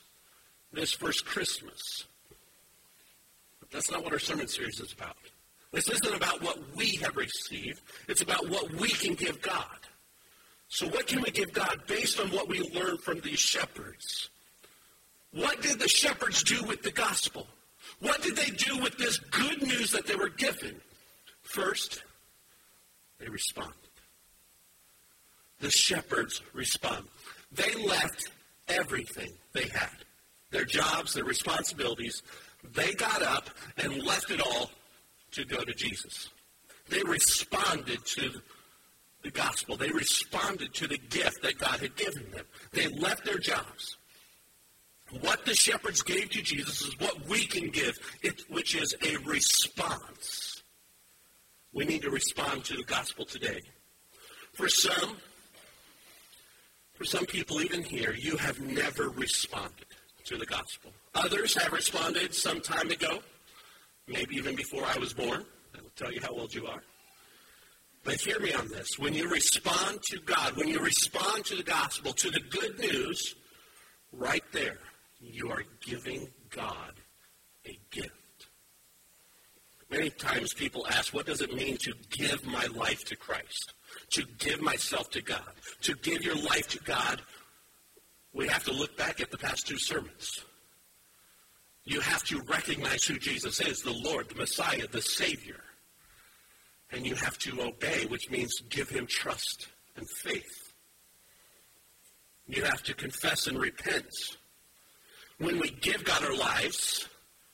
this 0.70 0.92
first 0.92 1.24
Christmas. 1.24 2.04
That's 3.72 3.90
not 3.90 4.04
what 4.04 4.12
our 4.12 4.18
sermon 4.18 4.48
series 4.48 4.80
is 4.80 4.92
about. 4.92 5.16
This 5.72 5.88
isn't 5.88 6.14
about 6.14 6.42
what 6.42 6.58
we 6.76 6.96
have 6.96 7.16
received. 7.16 7.80
It's 8.06 8.20
about 8.20 8.48
what 8.48 8.70
we 8.72 8.88
can 8.88 9.14
give 9.14 9.40
God. 9.40 9.66
So 10.68 10.86
what 10.88 11.06
can 11.06 11.22
we 11.22 11.30
give 11.30 11.52
God 11.52 11.82
based 11.86 12.20
on 12.20 12.28
what 12.28 12.48
we 12.48 12.60
learned 12.74 13.00
from 13.00 13.20
these 13.20 13.38
shepherds? 13.38 14.28
What 15.32 15.62
did 15.62 15.78
the 15.78 15.88
shepherds 15.88 16.42
do 16.42 16.62
with 16.64 16.82
the 16.82 16.92
gospel? 16.92 17.46
What 18.00 18.22
did 18.22 18.36
they 18.36 18.50
do 18.50 18.78
with 18.78 18.98
this 18.98 19.18
good 19.18 19.62
news 19.62 19.90
that 19.92 20.06
they 20.06 20.16
were 20.16 20.28
given? 20.28 20.80
First, 21.42 22.02
they 23.18 23.28
responded. 23.28 23.74
The 25.60 25.70
shepherds 25.70 26.42
respond. 26.52 27.06
They 27.52 27.74
left 27.74 28.30
everything 28.68 29.32
they 29.52 29.68
had 29.68 29.90
their 30.52 30.64
jobs, 30.64 31.14
their 31.14 31.24
responsibilities. 31.24 32.22
They 32.62 32.92
got 32.94 33.22
up 33.22 33.50
and 33.76 34.02
left 34.02 34.30
it 34.30 34.40
all 34.40 34.70
to 35.32 35.44
go 35.44 35.64
to 35.64 35.74
Jesus. 35.74 36.28
They 36.88 37.02
responded 37.02 38.04
to 38.04 38.40
the 39.22 39.30
gospel. 39.30 39.76
They 39.76 39.90
responded 39.90 40.74
to 40.74 40.86
the 40.86 40.98
gift 40.98 41.42
that 41.42 41.58
God 41.58 41.80
had 41.80 41.96
given 41.96 42.30
them. 42.30 42.44
They 42.72 42.88
left 42.88 43.24
their 43.24 43.38
jobs. 43.38 43.96
What 45.20 45.44
the 45.44 45.54
shepherds 45.54 46.02
gave 46.02 46.30
to 46.30 46.42
Jesus 46.42 46.82
is 46.82 46.98
what 46.98 47.28
we 47.28 47.44
can 47.44 47.68
give, 47.70 47.98
which 48.48 48.74
is 48.74 48.94
a 49.06 49.16
response. 49.18 50.62
We 51.72 51.84
need 51.84 52.02
to 52.02 52.10
respond 52.10 52.64
to 52.66 52.76
the 52.76 52.84
gospel 52.84 53.24
today. 53.24 53.60
For 54.54 54.68
some, 54.68 55.16
for 56.94 57.04
some 57.04 57.26
people 57.26 57.60
even 57.60 57.82
here, 57.82 58.14
you 58.14 58.36
have 58.36 58.60
never 58.60 59.08
responded 59.10 59.86
to 60.24 60.36
the 60.36 60.46
gospel. 60.46 60.92
Others 61.14 61.60
have 61.62 61.72
responded 61.72 62.34
some 62.34 62.60
time 62.60 62.90
ago, 62.90 63.20
maybe 64.06 64.36
even 64.36 64.56
before 64.56 64.84
I 64.84 64.98
was 64.98 65.12
born. 65.12 65.44
That 65.72 65.82
will 65.82 65.90
tell 65.96 66.12
you 66.12 66.20
how 66.20 66.30
old 66.30 66.54
you 66.54 66.66
are. 66.66 66.82
But 68.04 68.20
hear 68.20 68.40
me 68.40 68.52
on 68.52 68.68
this. 68.68 68.98
When 68.98 69.14
you 69.14 69.28
respond 69.28 70.02
to 70.10 70.18
God, 70.20 70.56
when 70.56 70.68
you 70.68 70.80
respond 70.80 71.44
to 71.46 71.56
the 71.56 71.62
gospel, 71.62 72.12
to 72.14 72.30
the 72.30 72.40
good 72.40 72.78
news, 72.78 73.36
right 74.12 74.44
there, 74.52 74.78
you 75.20 75.50
are 75.50 75.62
giving 75.80 76.28
God 76.50 76.94
a 77.64 77.78
gift. 77.90 78.12
Many 79.90 80.10
times 80.10 80.54
people 80.54 80.86
ask, 80.88 81.12
what 81.12 81.26
does 81.26 81.42
it 81.42 81.54
mean 81.54 81.76
to 81.82 81.92
give 82.10 82.44
my 82.46 82.66
life 82.74 83.04
to 83.04 83.16
Christ? 83.16 83.74
To 84.12 84.24
give 84.38 84.60
myself 84.60 85.10
to 85.10 85.20
God? 85.20 85.52
To 85.82 85.94
give 85.96 86.22
your 86.24 86.34
life 86.34 86.66
to 86.68 86.78
God? 86.80 87.20
We 88.32 88.48
have 88.48 88.64
to 88.64 88.72
look 88.72 88.96
back 88.96 89.20
at 89.20 89.30
the 89.30 89.38
past 89.38 89.66
two 89.66 89.78
sermons. 89.78 90.44
You 91.84 92.00
have 92.00 92.24
to 92.24 92.40
recognize 92.42 93.04
who 93.04 93.18
Jesus 93.18 93.60
is, 93.60 93.82
the 93.82 93.92
Lord, 93.92 94.28
the 94.28 94.36
Messiah, 94.36 94.86
the 94.90 95.02
Savior. 95.02 95.60
And 96.90 97.06
you 97.06 97.14
have 97.14 97.38
to 97.38 97.62
obey, 97.62 98.06
which 98.06 98.30
means 98.30 98.60
give 98.70 98.88
him 98.88 99.06
trust 99.06 99.68
and 99.96 100.08
faith. 100.08 100.72
You 102.46 102.64
have 102.64 102.82
to 102.84 102.94
confess 102.94 103.46
and 103.46 103.58
repent 103.58 104.06
when 105.42 105.58
we 105.58 105.70
give 105.70 106.04
God 106.04 106.24
our 106.24 106.36
lives, 106.36 107.08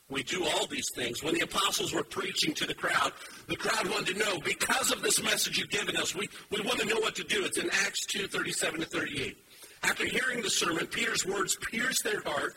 we 0.09 0.23
do 0.23 0.45
all 0.45 0.67
these 0.67 0.89
things. 0.95 1.23
When 1.23 1.33
the 1.33 1.41
apostles 1.41 1.93
were 1.93 2.03
preaching 2.03 2.53
to 2.55 2.67
the 2.67 2.73
crowd, 2.73 3.11
the 3.47 3.55
crowd 3.55 3.89
wanted 3.89 4.13
to 4.13 4.19
know, 4.19 4.39
because 4.39 4.91
of 4.91 5.01
this 5.01 5.21
message 5.23 5.57
you've 5.57 5.69
given 5.69 5.97
us, 5.97 6.15
we, 6.15 6.29
we 6.51 6.61
want 6.61 6.79
to 6.79 6.85
know 6.85 6.99
what 6.99 7.15
to 7.15 7.23
do. 7.23 7.43
It's 7.45 7.57
in 7.57 7.69
Acts 7.85 8.05
2, 8.05 8.27
37 8.27 8.81
to 8.81 8.85
38. 8.85 9.37
After 9.83 10.05
hearing 10.05 10.41
the 10.41 10.49
sermon, 10.49 10.87
Peter's 10.87 11.25
words 11.25 11.55
pierced 11.71 12.03
their 12.03 12.21
heart, 12.21 12.55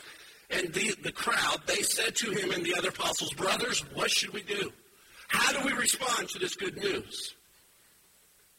and 0.51 0.73
the, 0.73 0.95
the 1.03 1.13
crowd, 1.13 1.63
they 1.67 1.83
said 1.83 2.15
to 2.17 2.31
him 2.31 2.51
and 2.51 2.65
the 2.65 2.75
other 2.77 2.89
apostles, 2.89 3.33
Brothers, 3.35 3.81
what 3.95 4.11
should 4.11 4.33
we 4.33 4.43
do? 4.43 4.73
How 5.29 5.53
do 5.53 5.65
we 5.65 5.73
respond 5.73 6.29
to 6.31 6.39
this 6.39 6.57
good 6.57 6.77
news? 6.77 7.35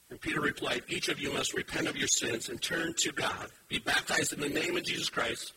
And 0.09 0.19
Peter 0.19 0.41
replied, 0.41 0.83
Each 0.87 1.09
of 1.09 1.19
you 1.19 1.33
must 1.33 1.53
repent 1.53 1.87
of 1.87 1.97
your 1.97 2.07
sins 2.07 2.49
and 2.49 2.61
turn 2.61 2.93
to 2.97 3.11
God. 3.11 3.47
Be 3.67 3.79
baptized 3.79 4.33
in 4.33 4.39
the 4.39 4.49
name 4.49 4.77
of 4.77 4.83
Jesus 4.83 5.09
Christ 5.09 5.53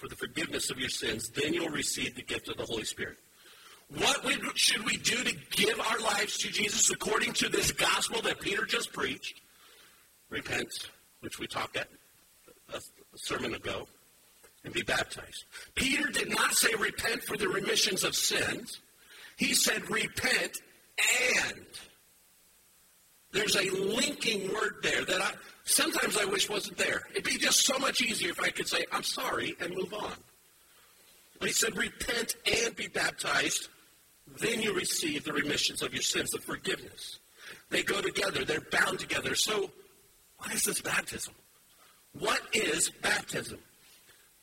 for 0.00 0.08
the 0.08 0.16
forgiveness 0.16 0.70
of 0.70 0.78
your 0.78 0.88
sins, 0.88 1.28
then 1.28 1.52
you'll 1.52 1.68
receive 1.68 2.14
the 2.14 2.22
gift 2.22 2.48
of 2.48 2.56
the 2.56 2.64
Holy 2.64 2.84
Spirit. 2.84 3.18
What 3.98 4.24
should 4.54 4.84
we 4.84 4.96
do 4.96 5.22
to 5.22 5.36
give 5.50 5.78
our 5.78 5.98
lives 5.98 6.38
to 6.38 6.48
Jesus 6.48 6.90
according 6.90 7.34
to 7.34 7.48
this 7.48 7.72
gospel 7.72 8.22
that 8.22 8.40
Peter 8.40 8.64
just 8.64 8.92
preached? 8.92 9.42
Repent, 10.30 10.70
which 11.20 11.38
we 11.38 11.46
talked 11.46 11.76
at 11.76 11.88
a 13.14 13.18
sermon 13.18 13.54
ago, 13.54 13.88
and 14.64 14.72
be 14.72 14.82
baptized. 14.82 15.44
Peter 15.74 16.08
did 16.08 16.30
not 16.30 16.54
say 16.54 16.74
repent 16.78 17.22
for 17.22 17.36
the 17.36 17.48
remissions 17.48 18.04
of 18.04 18.14
sins. 18.14 18.80
He 19.36 19.54
said 19.54 19.90
repent 19.90 20.60
and. 21.34 21.66
There's 23.32 23.56
a 23.56 23.70
linking 23.70 24.52
word 24.52 24.78
there 24.82 25.04
that 25.04 25.20
I, 25.20 25.32
Sometimes 25.70 26.16
I 26.18 26.24
wish 26.24 26.48
wasn't 26.48 26.78
there. 26.78 27.06
It'd 27.12 27.22
be 27.22 27.38
just 27.38 27.64
so 27.64 27.78
much 27.78 28.02
easier 28.02 28.30
if 28.30 28.40
I 28.40 28.48
could 28.50 28.66
say, 28.66 28.84
I'm 28.90 29.04
sorry, 29.04 29.56
and 29.60 29.72
move 29.72 29.94
on. 29.94 30.14
But 31.38 31.48
he 31.48 31.54
said, 31.54 31.76
repent 31.76 32.34
and 32.44 32.74
be 32.74 32.88
baptized, 32.88 33.68
then 34.40 34.60
you 34.60 34.74
receive 34.74 35.24
the 35.24 35.32
remissions 35.32 35.80
of 35.82 35.92
your 35.92 36.02
sins, 36.02 36.30
the 36.30 36.40
forgiveness. 36.40 37.20
They 37.70 37.84
go 37.84 38.00
together, 38.00 38.44
they're 38.44 38.66
bound 38.72 38.98
together. 38.98 39.36
So, 39.36 39.70
what 40.38 40.52
is 40.52 40.64
this 40.64 40.80
baptism? 40.80 41.34
What 42.18 42.42
is 42.52 42.90
baptism? 43.02 43.58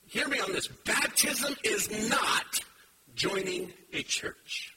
Hear 0.08 0.28
me 0.28 0.40
on 0.40 0.54
this. 0.54 0.68
Baptism 0.68 1.56
is 1.64 2.10
not 2.10 2.60
joining 3.16 3.74
a 3.94 4.04
church. 4.04 4.74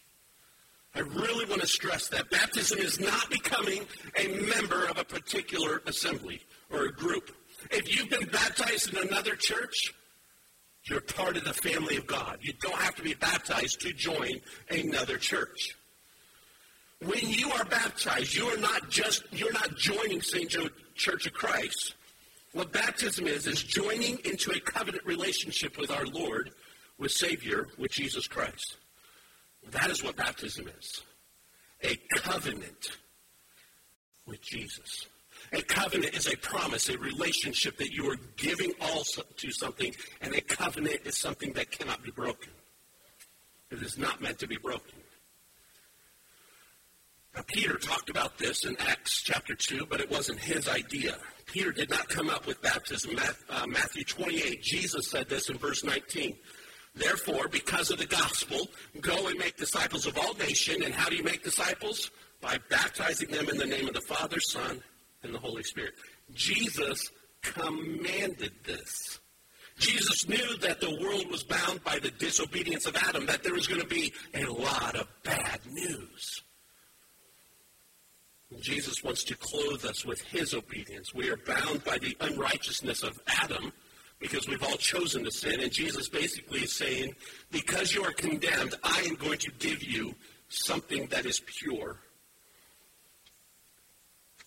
I 0.95 1.01
really 1.01 1.45
want 1.45 1.61
to 1.61 1.69
stress 1.69 2.09
that. 2.09 2.31
Baptism 2.31 2.79
is 2.79 2.99
not 2.99 3.31
becoming 3.31 3.87
a 4.19 4.29
member 4.29 4.87
of 4.87 4.99
a 4.99 5.05
particular 5.05 5.83
assembly 5.87 6.41
or 6.71 6.87
a 6.87 6.93
group. 6.93 7.31
If 7.71 7.95
you've 7.95 8.11
been 8.11 8.29
baptized 8.29 8.93
in 8.93 9.07
another 9.07 9.37
church, 9.37 9.95
you're 10.85 11.01
part 11.01 11.37
of 11.37 11.45
the 11.45 11.53
family 11.53 11.97
of 11.97 12.07
God. 12.07 12.39
You 12.41 12.55
don't 12.61 12.79
have 12.81 12.97
to 12.97 13.03
be 13.03 13.15
baptized 13.15 13.81
to 13.83 13.93
join 13.93 14.41
another 14.71 15.17
church. 15.17 15.77
When 17.05 17.29
you 17.29 17.51
are 17.53 17.65
baptized, 17.65 18.35
you 18.35 18.47
are 18.47 18.57
not 18.59 18.91
just 18.91 19.25
you're 19.33 19.53
not 19.53 19.77
joining 19.77 20.21
St. 20.21 20.51
Joe 20.51 20.69
Church 20.95 21.27
of 21.27 21.33
Christ. 21.33 21.95
What 22.53 22.73
baptism 22.73 23.27
is 23.27 23.47
is 23.47 23.63
joining 23.63 24.19
into 24.25 24.51
a 24.51 24.61
covenant 24.61 25.05
relationship 25.07 25.79
with 25.79 25.91
our 25.91 26.05
Lord, 26.07 26.51
with 26.99 27.13
Savior, 27.13 27.69
with 27.79 27.93
Jesus 27.93 28.27
Christ. 28.27 28.77
That 29.71 29.91
is 29.91 30.03
what 30.03 30.17
baptism 30.17 30.69
is 30.79 31.03
a 31.83 31.97
covenant 32.15 32.99
with 34.27 34.43
Jesus. 34.43 35.07
A 35.53 35.63
covenant 35.63 36.15
is 36.15 36.27
a 36.27 36.37
promise, 36.37 36.91
a 36.91 36.99
relationship 36.99 37.79
that 37.79 37.91
you 37.91 38.11
are 38.11 38.17
giving 38.37 38.73
all 38.81 39.03
to 39.37 39.51
something, 39.51 39.95
and 40.21 40.35
a 40.35 40.41
covenant 40.43 41.01
is 41.05 41.17
something 41.17 41.53
that 41.55 41.71
cannot 41.71 42.03
be 42.03 42.11
broken. 42.11 42.53
It 43.71 43.83
is 43.83 43.97
not 43.97 44.21
meant 44.21 44.39
to 44.41 44.47
be 44.47 44.59
broken. 44.59 44.99
Now, 47.35 47.43
Peter 47.47 47.79
talked 47.79 48.11
about 48.11 48.37
this 48.37 48.65
in 48.65 48.77
Acts 48.81 49.23
chapter 49.23 49.55
2, 49.55 49.87
but 49.89 50.01
it 50.01 50.11
wasn't 50.11 50.41
his 50.41 50.69
idea. 50.69 51.17
Peter 51.53 51.73
did 51.73 51.91
not 51.91 52.09
come 52.09 52.31
up 52.31 52.47
with 52.47 52.63
baptism. 52.63 53.19
Uh, 53.51 53.67
Matthew 53.67 54.05
28, 54.05 54.63
Jesus 54.63 55.11
said 55.11 55.29
this 55.29 55.51
in 55.51 55.59
verse 55.59 55.83
19. 55.83 56.37
Therefore, 56.95 57.49
because 57.49 57.91
of 57.91 57.99
the 57.99 58.07
gospel, 58.07 58.69
go 59.01 59.29
and 59.29 59.39
make 59.39 59.57
disciples 59.57 60.07
of 60.07 60.17
all 60.19 60.35
nations. 60.35 60.85
And 60.85 60.95
how 60.95 61.09
do 61.09 61.17
you 61.17 61.25
make 61.25 61.43
disciples? 61.43 62.11
By 62.41 62.59
baptizing 62.69 63.31
them 63.31 63.49
in 63.49 63.57
the 63.57 63.67
name 63.67 63.89
of 63.89 63.95
the 63.95 64.01
Father, 64.01 64.41
Son, 64.41 64.81
and 65.23 65.35
the 65.35 65.39
Holy 65.39 65.63
Spirit. 65.63 65.95
Jesus 66.35 67.11
commanded 67.43 68.53
this. 68.65 69.19
Jesus 69.79 70.29
knew 70.29 70.57
that 70.59 70.81
the 70.81 70.99
world 71.03 71.31
was 71.31 71.43
bound 71.43 71.83
by 71.83 71.99
the 71.99 72.11
disobedience 72.13 72.87
of 72.87 72.97
Adam, 72.97 73.27
that 73.27 73.43
there 73.43 73.55
was 73.55 73.67
going 73.67 73.81
to 73.81 73.87
be 73.87 74.13
a 74.35 74.45
lot 74.47 74.95
of 74.95 75.09
bad 75.25 75.61
news. 75.71 76.43
Jesus 78.59 79.05
wants 79.05 79.23
to 79.25 79.37
clothe 79.37 79.85
us 79.85 80.05
with 80.05 80.21
his 80.23 80.55
obedience. 80.55 81.15
We 81.15 81.31
are 81.31 81.37
bound 81.37 81.85
by 81.85 81.99
the 81.99 82.17
unrighteousness 82.21 83.03
of 83.03 83.21
Adam, 83.27 83.73
because 84.19 84.49
we've 84.49 84.63
all 84.63 84.77
chosen 84.77 85.25
to 85.25 85.31
sin. 85.31 85.61
And 85.61 85.73
Jesus 85.73 86.09
basically 86.09 86.61
is 86.61 86.77
saying, 86.77 87.15
because 87.51 87.95
you 87.95 88.03
are 88.03 88.13
condemned, 88.13 88.75
I 88.83 89.01
am 89.09 89.15
going 89.15 89.39
to 89.39 89.51
give 89.59 89.83
you 89.83 90.15
something 90.49 91.07
that 91.07 91.27
is 91.27 91.41
pure. 91.41 92.01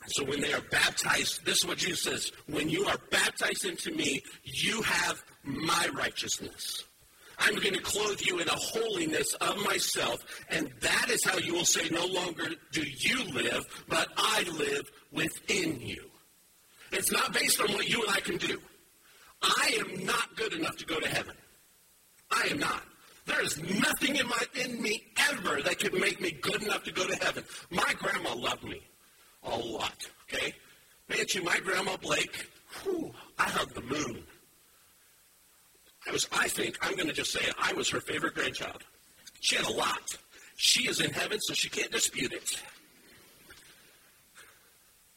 So 0.08 0.26
when 0.26 0.42
they 0.42 0.54
are 0.54 0.62
baptized, 0.70 1.46
this 1.46 1.60
is 1.60 1.66
what 1.66 1.78
Jesus 1.78 2.04
says 2.04 2.32
when 2.48 2.70
you 2.70 2.86
are 2.86 2.98
baptized 3.10 3.66
into 3.66 3.92
me, 3.92 4.22
you 4.44 4.82
have 4.82 5.24
my 5.44 5.88
righteousness. 5.94 6.84
I'm 7.40 7.56
going 7.56 7.74
to 7.74 7.82
clothe 7.82 8.22
you 8.22 8.40
in 8.40 8.48
a 8.48 8.56
holiness 8.56 9.34
of 9.36 9.58
myself, 9.66 10.20
and 10.50 10.72
that 10.82 11.10
is 11.10 11.24
how 11.24 11.38
you 11.38 11.54
will 11.54 11.66
say, 11.66 11.90
No 11.90 12.06
longer 12.06 12.50
do 12.72 12.84
you 12.84 13.24
live, 13.32 13.64
but 13.88 14.08
I 14.18 14.44
live 14.58 14.92
within 15.12 15.80
you. 15.80 16.10
It's 16.92 17.12
not 17.12 17.34
based 17.34 17.60
on 17.60 17.72
what 17.74 17.90
you 17.90 18.02
and 18.04 18.12
I 18.12 18.20
can 18.20 18.38
do. 18.38 18.62
I 19.42 19.80
am 19.80 20.06
not 20.06 20.36
good 20.36 20.54
enough 20.54 20.78
to 20.78 20.86
go 20.86 21.00
to 21.00 21.10
heaven. 21.10 21.36
I 22.32 22.48
am 22.52 22.60
not. 22.60 22.84
There 23.26 23.42
is 23.42 23.58
nothing 23.58 24.16
in 24.16 24.28
my 24.28 24.44
in 24.56 24.82
me 24.82 25.04
ever 25.30 25.62
that 25.62 25.80
could 25.80 25.94
make 25.94 26.20
me 26.20 26.32
good 26.32 26.62
enough 26.62 26.84
to 26.84 26.92
go 26.92 27.08
to 27.08 27.16
heaven. 27.24 27.44
My 27.70 27.94
grandma 27.98 28.36
loved 28.36 28.64
me 28.64 28.82
a 29.44 29.58
lot. 29.58 30.08
Okay, 30.32 30.54
man, 31.10 31.26
you, 31.30 31.44
my 31.44 31.60
grandma 31.60 31.98
Blake. 31.98 32.48
Whew, 32.84 33.12
I 33.38 33.44
hugged 33.44 33.76
the 33.76 33.82
moon. 33.82 34.24
I 36.08 36.12
was. 36.12 36.28
I 36.32 36.48
think 36.48 36.78
I'm 36.82 36.96
going 36.96 37.08
to 37.08 37.14
just 37.14 37.32
say 37.32 37.42
it. 37.42 37.56
I 37.60 37.74
was 37.74 37.90
her 37.90 38.00
favorite 38.00 38.36
grandchild. 38.36 38.84
She 39.42 39.56
had 39.56 39.66
a 39.66 39.72
lot. 39.72 40.18
She 40.56 40.88
is 40.88 41.02
in 41.02 41.12
heaven, 41.12 41.40
so 41.42 41.54
she 41.54 41.70
can't 41.70 41.92
dispute 41.92 42.34
it. 42.34 42.62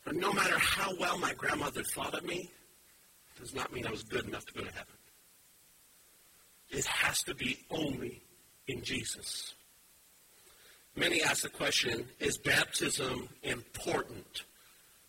But 0.04 0.14
no 0.14 0.32
matter 0.32 0.58
how 0.58 0.92
well 0.98 1.18
my 1.18 1.34
grandmother 1.34 1.82
thought 1.94 2.14
of 2.14 2.24
me, 2.24 2.50
does 3.38 3.54
not 3.54 3.72
mean 3.72 3.86
I 3.86 3.90
was 3.90 4.02
good 4.02 4.26
enough 4.26 4.44
to 4.46 4.54
go 4.54 4.60
to 4.60 4.72
heaven. 4.72 4.94
It 6.70 6.86
has 6.86 7.22
to 7.24 7.34
be 7.34 7.58
only 7.70 8.22
in 8.66 8.82
Jesus. 8.82 9.54
Many 10.96 11.22
ask 11.22 11.42
the 11.42 11.50
question 11.50 12.06
is 12.18 12.38
baptism 12.38 13.28
important 13.42 14.44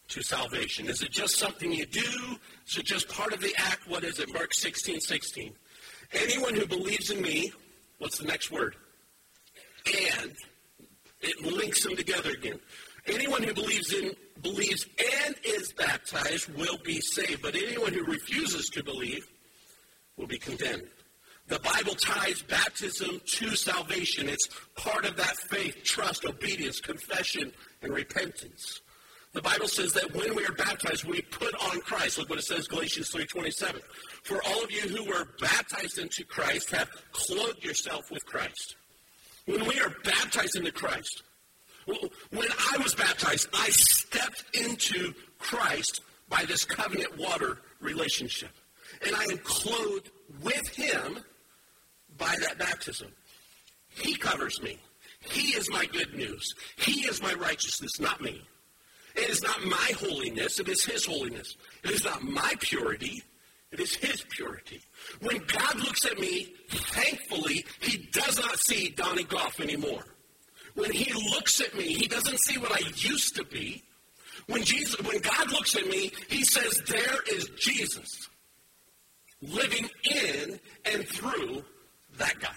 to 0.09 0.21
salvation? 0.21 0.89
Is 0.89 1.01
it 1.01 1.11
just 1.11 1.37
something 1.37 1.71
you 1.71 1.85
do? 1.85 2.37
Is 2.67 2.77
it 2.77 2.85
just 2.85 3.07
part 3.09 3.33
of 3.33 3.41
the 3.41 3.53
act? 3.57 3.87
What 3.87 4.03
is 4.03 4.19
it? 4.19 4.33
Mark 4.33 4.53
16 4.53 4.99
16. 4.99 5.53
Anyone 6.13 6.55
who 6.55 6.65
believes 6.65 7.11
in 7.11 7.21
me, 7.21 7.51
what's 7.99 8.17
the 8.17 8.25
next 8.25 8.51
word? 8.51 8.75
And. 9.85 10.33
It 11.21 11.41
links 11.41 11.83
them 11.83 11.95
together 11.95 12.31
again. 12.31 12.59
Anyone 13.07 13.41
who 13.41 13.53
believes 13.53 13.93
in 13.93 14.13
believes 14.41 14.85
and 15.25 15.35
is 15.43 15.73
baptized 15.73 16.49
will 16.55 16.77
be 16.83 16.99
saved, 17.01 17.41
but 17.41 17.55
anyone 17.55 17.93
who 17.93 18.03
refuses 18.03 18.69
to 18.69 18.83
believe 18.83 19.25
will 20.15 20.27
be 20.27 20.37
condemned. 20.37 20.87
The 21.47 21.59
Bible 21.59 21.95
ties 21.95 22.41
baptism 22.41 23.21
to 23.25 23.55
salvation. 23.55 24.27
It's 24.27 24.49
part 24.75 25.05
of 25.05 25.15
that 25.15 25.37
faith, 25.49 25.83
trust, 25.83 26.25
obedience, 26.25 26.81
confession, 26.81 27.53
and 27.81 27.93
repentance. 27.93 28.81
The 29.33 29.41
Bible 29.41 29.67
says 29.67 29.93
that 29.93 30.13
when 30.15 30.35
we 30.35 30.45
are 30.45 30.53
baptized, 30.53 31.03
we 31.03 31.21
put 31.21 31.53
on 31.55 31.81
Christ. 31.81 32.17
Look 32.17 32.29
what 32.29 32.39
it 32.39 32.45
says, 32.45 32.67
Galatians 32.67 33.11
3.27. 33.11 33.81
For 34.23 34.41
all 34.43 34.63
of 34.63 34.71
you 34.71 34.81
who 34.81 35.03
were 35.05 35.27
baptized 35.39 35.99
into 35.99 36.23
Christ 36.25 36.71
have 36.71 36.89
clothed 37.11 37.63
yourself 37.63 38.09
with 38.09 38.25
Christ. 38.25 38.75
When 39.45 39.65
we 39.65 39.79
are 39.79 39.93
baptized 40.03 40.55
into 40.55 40.71
Christ, 40.71 41.23
when 41.85 42.47
I 42.73 42.77
was 42.79 42.95
baptized, 42.95 43.47
I 43.53 43.69
stepped 43.69 44.43
into 44.53 45.13
Christ 45.39 46.01
by 46.29 46.43
this 46.45 46.65
covenant 46.65 47.17
water 47.17 47.59
relationship. 47.79 48.51
And 49.05 49.15
I 49.15 49.23
am 49.23 49.37
clothed 49.39 50.09
with 50.41 50.67
him 50.69 51.19
by 52.17 52.35
that 52.41 52.57
baptism. 52.57 53.09
He 53.89 54.15
covers 54.15 54.61
me. 54.61 54.79
He 55.21 55.55
is 55.57 55.69
my 55.69 55.85
good 55.85 56.13
news. 56.13 56.53
He 56.77 57.05
is 57.07 57.21
my 57.21 57.33
righteousness, 57.33 57.99
not 57.99 58.21
me. 58.21 58.41
It 59.17 59.29
is 59.29 59.41
not 59.41 59.65
my 59.65 59.91
holiness, 59.99 60.59
it 60.59 60.69
is 60.69 60.85
His 60.85 61.05
holiness. 61.05 61.57
It 61.83 61.91
is 61.91 62.03
not 62.03 62.23
my 62.23 62.53
purity, 62.59 63.23
it 63.71 63.79
is 63.79 63.95
His 63.95 64.23
purity. 64.29 64.81
When 65.21 65.41
God 65.47 65.79
looks 65.79 66.05
at 66.05 66.19
me, 66.19 66.53
thankfully, 66.69 67.65
He 67.81 68.09
does 68.11 68.39
not 68.39 68.59
see 68.59 68.89
Donnie 68.89 69.23
Goff 69.23 69.59
anymore. 69.59 70.05
When 70.75 70.91
He 70.91 71.11
looks 71.31 71.59
at 71.61 71.75
me, 71.75 71.93
He 71.93 72.07
doesn't 72.07 72.39
see 72.43 72.57
what 72.57 72.71
I 72.71 72.87
used 72.95 73.35
to 73.35 73.43
be. 73.43 73.83
When 74.45 74.63
Jesus, 74.63 75.01
when 75.01 75.19
God 75.19 75.51
looks 75.51 75.75
at 75.75 75.87
me, 75.87 76.11
He 76.29 76.43
says, 76.43 76.81
"There 76.87 77.21
is 77.33 77.49
Jesus 77.57 78.29
living 79.41 79.89
in 80.03 80.59
and 80.85 81.07
through 81.07 81.63
that 82.17 82.39
guy. 82.39 82.55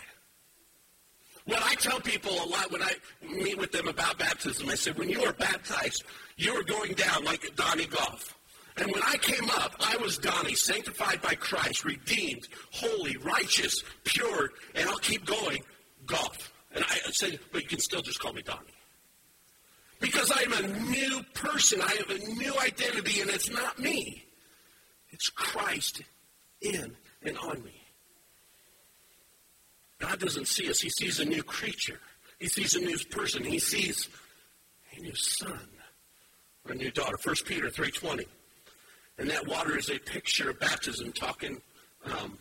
Tell 1.90 2.00
people 2.00 2.30
a 2.30 2.46
lot 2.46 2.70
when 2.70 2.82
I 2.82 2.92
meet 3.20 3.58
with 3.58 3.72
them 3.72 3.88
about 3.88 4.16
baptism, 4.16 4.68
I 4.68 4.76
said, 4.76 4.96
when 4.96 5.08
you 5.08 5.24
are 5.24 5.32
baptized, 5.32 6.04
you 6.36 6.52
are 6.52 6.62
going 6.62 6.92
down 6.92 7.24
like 7.24 7.44
Donnie 7.56 7.86
Goff. 7.86 8.38
And 8.76 8.92
when 8.92 9.02
I 9.02 9.16
came 9.16 9.50
up, 9.50 9.74
I 9.80 9.96
was 9.96 10.16
Donnie, 10.16 10.54
sanctified 10.54 11.20
by 11.20 11.34
Christ, 11.34 11.84
redeemed, 11.84 12.46
holy, 12.70 13.16
righteous, 13.16 13.82
pure, 14.04 14.50
and 14.76 14.88
I'll 14.88 14.98
keep 14.98 15.26
going, 15.26 15.64
Goff. 16.06 16.52
And 16.72 16.84
I 16.88 17.10
said, 17.10 17.40
but 17.50 17.62
you 17.62 17.68
can 17.68 17.80
still 17.80 18.02
just 18.02 18.20
call 18.20 18.34
me 18.34 18.42
Donnie. 18.42 18.60
Because 19.98 20.30
I 20.30 20.42
am 20.42 20.52
a 20.52 20.68
new 20.92 21.24
person. 21.34 21.82
I 21.82 21.92
have 21.96 22.10
a 22.10 22.24
new 22.34 22.54
identity, 22.60 23.20
and 23.20 23.30
it's 23.30 23.50
not 23.50 23.80
me. 23.80 24.26
It's 25.08 25.28
Christ 25.28 26.02
in 26.60 26.96
and 27.24 27.36
on 27.38 27.64
me. 27.64 27.79
God 30.00 30.18
doesn't 30.18 30.48
see 30.48 30.68
us. 30.68 30.80
He 30.80 30.88
sees 30.88 31.20
a 31.20 31.24
new 31.24 31.42
creature. 31.42 32.00
He 32.38 32.48
sees 32.48 32.74
a 32.74 32.80
new 32.80 32.98
person. 33.10 33.44
He 33.44 33.58
sees 33.58 34.08
a 34.96 35.00
new 35.00 35.14
son 35.14 35.68
or 36.66 36.72
a 36.72 36.74
new 36.74 36.90
daughter. 36.90 37.16
1 37.22 37.34
Peter 37.46 37.68
3.20. 37.68 38.24
And 39.18 39.30
that 39.30 39.46
water 39.46 39.78
is 39.78 39.90
a 39.90 39.98
picture 39.98 40.50
of 40.50 40.58
baptism 40.58 41.12
talking, 41.12 41.60
um, 42.06 42.38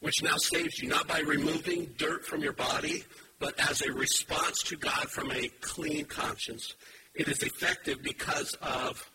which 0.00 0.22
now 0.22 0.36
saves 0.36 0.78
you, 0.80 0.88
not 0.88 1.08
by 1.08 1.20
removing 1.20 1.94
dirt 1.96 2.26
from 2.26 2.42
your 2.42 2.52
body, 2.52 3.04
but 3.38 3.58
as 3.70 3.80
a 3.80 3.90
response 3.90 4.62
to 4.64 4.76
God 4.76 5.10
from 5.10 5.30
a 5.30 5.48
clean 5.62 6.04
conscience. 6.04 6.74
It 7.14 7.28
is 7.28 7.42
effective 7.42 8.02
because 8.02 8.54
of 8.60 9.10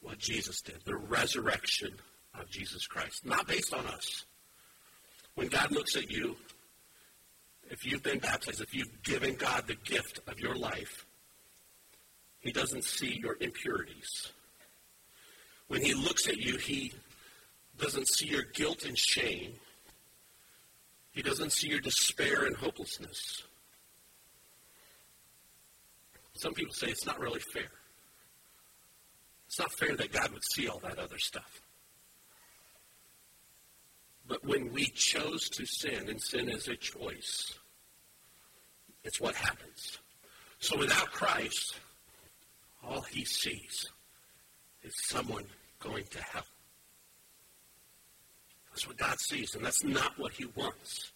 what 0.00 0.18
Jesus 0.18 0.60
did, 0.62 0.76
the 0.84 0.96
resurrection 0.96 1.90
of 2.38 2.48
Jesus 2.48 2.86
Christ, 2.86 3.26
not 3.26 3.48
based 3.48 3.74
on 3.74 3.84
us. 3.86 4.24
When 5.34 5.48
God 5.48 5.72
looks 5.72 5.96
at 5.96 6.10
you, 6.10 6.36
if 7.70 7.86
you've 7.86 8.02
been 8.02 8.18
baptized, 8.18 8.60
if 8.60 8.74
you've 8.74 9.02
given 9.02 9.36
God 9.36 9.66
the 9.66 9.76
gift 9.76 10.20
of 10.26 10.38
your 10.40 10.56
life, 10.56 11.06
He 12.40 12.52
doesn't 12.52 12.84
see 12.84 13.18
your 13.22 13.36
impurities. 13.40 14.32
When 15.68 15.82
He 15.82 15.94
looks 15.94 16.28
at 16.28 16.36
you, 16.36 16.58
He 16.58 16.92
doesn't 17.78 18.08
see 18.08 18.26
your 18.26 18.42
guilt 18.54 18.84
and 18.84 18.98
shame. 18.98 19.54
He 21.12 21.22
doesn't 21.22 21.52
see 21.52 21.68
your 21.68 21.80
despair 21.80 22.44
and 22.44 22.56
hopelessness. 22.56 23.42
Some 26.34 26.54
people 26.54 26.74
say 26.74 26.88
it's 26.88 27.06
not 27.06 27.20
really 27.20 27.40
fair. 27.52 27.70
It's 29.46 29.58
not 29.58 29.72
fair 29.72 29.96
that 29.96 30.12
God 30.12 30.32
would 30.32 30.44
see 30.52 30.68
all 30.68 30.78
that 30.80 30.98
other 30.98 31.18
stuff. 31.18 31.60
But 34.26 34.44
when 34.44 34.72
we 34.72 34.86
chose 34.86 35.48
to 35.50 35.66
sin, 35.66 36.08
and 36.08 36.22
sin 36.22 36.48
is 36.48 36.68
a 36.68 36.76
choice, 36.76 37.58
it's 39.04 39.20
what 39.20 39.34
happens. 39.34 39.98
So 40.58 40.78
without 40.78 41.10
Christ, 41.10 41.76
all 42.86 43.00
he 43.02 43.24
sees 43.24 43.86
is 44.82 44.92
someone 45.08 45.44
going 45.78 46.04
to 46.10 46.22
hell. 46.22 46.44
That's 48.70 48.86
what 48.86 48.98
God 48.98 49.18
sees, 49.20 49.54
and 49.54 49.64
that's 49.64 49.82
not 49.84 50.18
what 50.18 50.32
he 50.32 50.46
wants. 50.54 51.12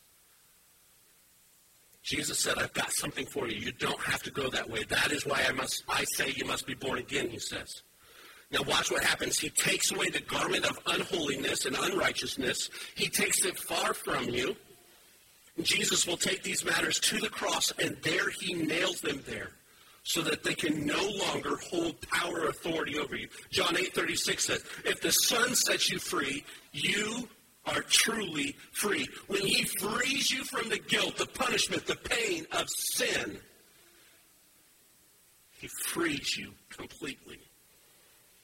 Jesus 2.03 2.38
said, 2.38 2.59
I've 2.59 2.73
got 2.75 2.92
something 2.92 3.25
for 3.25 3.49
you. 3.49 3.59
You 3.59 3.73
don't 3.73 4.01
have 4.01 4.23
to 4.25 4.31
go 4.31 4.51
that 4.51 4.68
way. 4.68 4.85
That 4.85 5.11
is 5.11 5.25
why 5.25 5.42
I 5.49 5.53
must 5.53 5.85
I 5.88 6.05
say 6.05 6.35
you 6.37 6.44
must 6.44 6.66
be 6.66 6.75
born 6.75 6.99
again, 6.99 7.31
he 7.31 7.38
says. 7.38 7.83
Now 8.51 8.61
watch 8.68 8.90
what 8.90 9.03
happens. 9.03 9.38
He 9.38 9.49
takes 9.49 9.90
away 9.90 10.11
the 10.11 10.20
garment 10.20 10.66
of 10.66 10.79
unholiness 10.87 11.64
and 11.64 11.77
unrighteousness. 11.77 12.68
He 12.94 13.09
takes 13.09 13.44
it 13.47 13.59
far 13.59 13.94
from 13.94 14.29
you. 14.29 14.55
Jesus 15.62 16.06
will 16.06 16.16
take 16.16 16.42
these 16.42 16.64
matters 16.64 16.98
to 17.00 17.18
the 17.18 17.28
cross, 17.28 17.72
and 17.78 17.96
there 18.02 18.30
he 18.30 18.54
nails 18.54 19.00
them 19.00 19.22
there 19.26 19.50
so 20.02 20.20
that 20.20 20.42
they 20.42 20.54
can 20.54 20.86
no 20.86 21.08
longer 21.26 21.56
hold 21.70 22.00
power 22.02 22.40
or 22.40 22.48
authority 22.48 22.98
over 22.98 23.16
you. 23.16 23.28
John 23.50 23.76
8 23.76 23.94
36 23.94 24.44
says, 24.44 24.64
If 24.84 25.00
the 25.00 25.12
Son 25.12 25.54
sets 25.54 25.90
you 25.90 25.98
free, 25.98 26.44
you 26.72 27.28
are 27.66 27.80
truly 27.82 28.56
free. 28.72 29.08
When 29.28 29.46
he 29.46 29.64
frees 29.64 30.30
you 30.30 30.44
from 30.44 30.68
the 30.68 30.78
guilt, 30.78 31.16
the 31.16 31.26
punishment, 31.26 31.86
the 31.86 31.96
pain 31.96 32.46
of 32.52 32.68
sin, 32.68 33.38
he 35.58 35.68
frees 35.86 36.36
you 36.36 36.52
completely. 36.68 37.38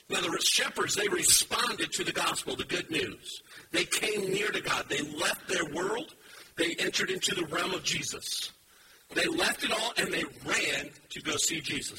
Now, 0.08 0.22
the 0.22 0.40
shepherds, 0.40 0.96
they 0.96 1.06
responded 1.08 1.92
to 1.92 2.04
the 2.04 2.12
gospel, 2.12 2.56
the 2.56 2.64
good 2.64 2.90
news. 2.90 3.42
They 3.70 3.84
came 3.84 4.32
near 4.32 4.50
to 4.50 4.60
God. 4.60 4.86
They 4.88 5.02
left 5.02 5.46
their 5.46 5.66
world 5.66 6.14
they 6.60 6.74
entered 6.78 7.10
into 7.10 7.34
the 7.34 7.46
realm 7.46 7.72
of 7.72 7.82
Jesus. 7.82 8.52
They 9.14 9.26
left 9.26 9.64
it 9.64 9.72
all 9.72 9.92
and 9.96 10.12
they 10.12 10.24
ran 10.46 10.90
to 11.08 11.20
go 11.22 11.36
see 11.36 11.60
Jesus. 11.60 11.98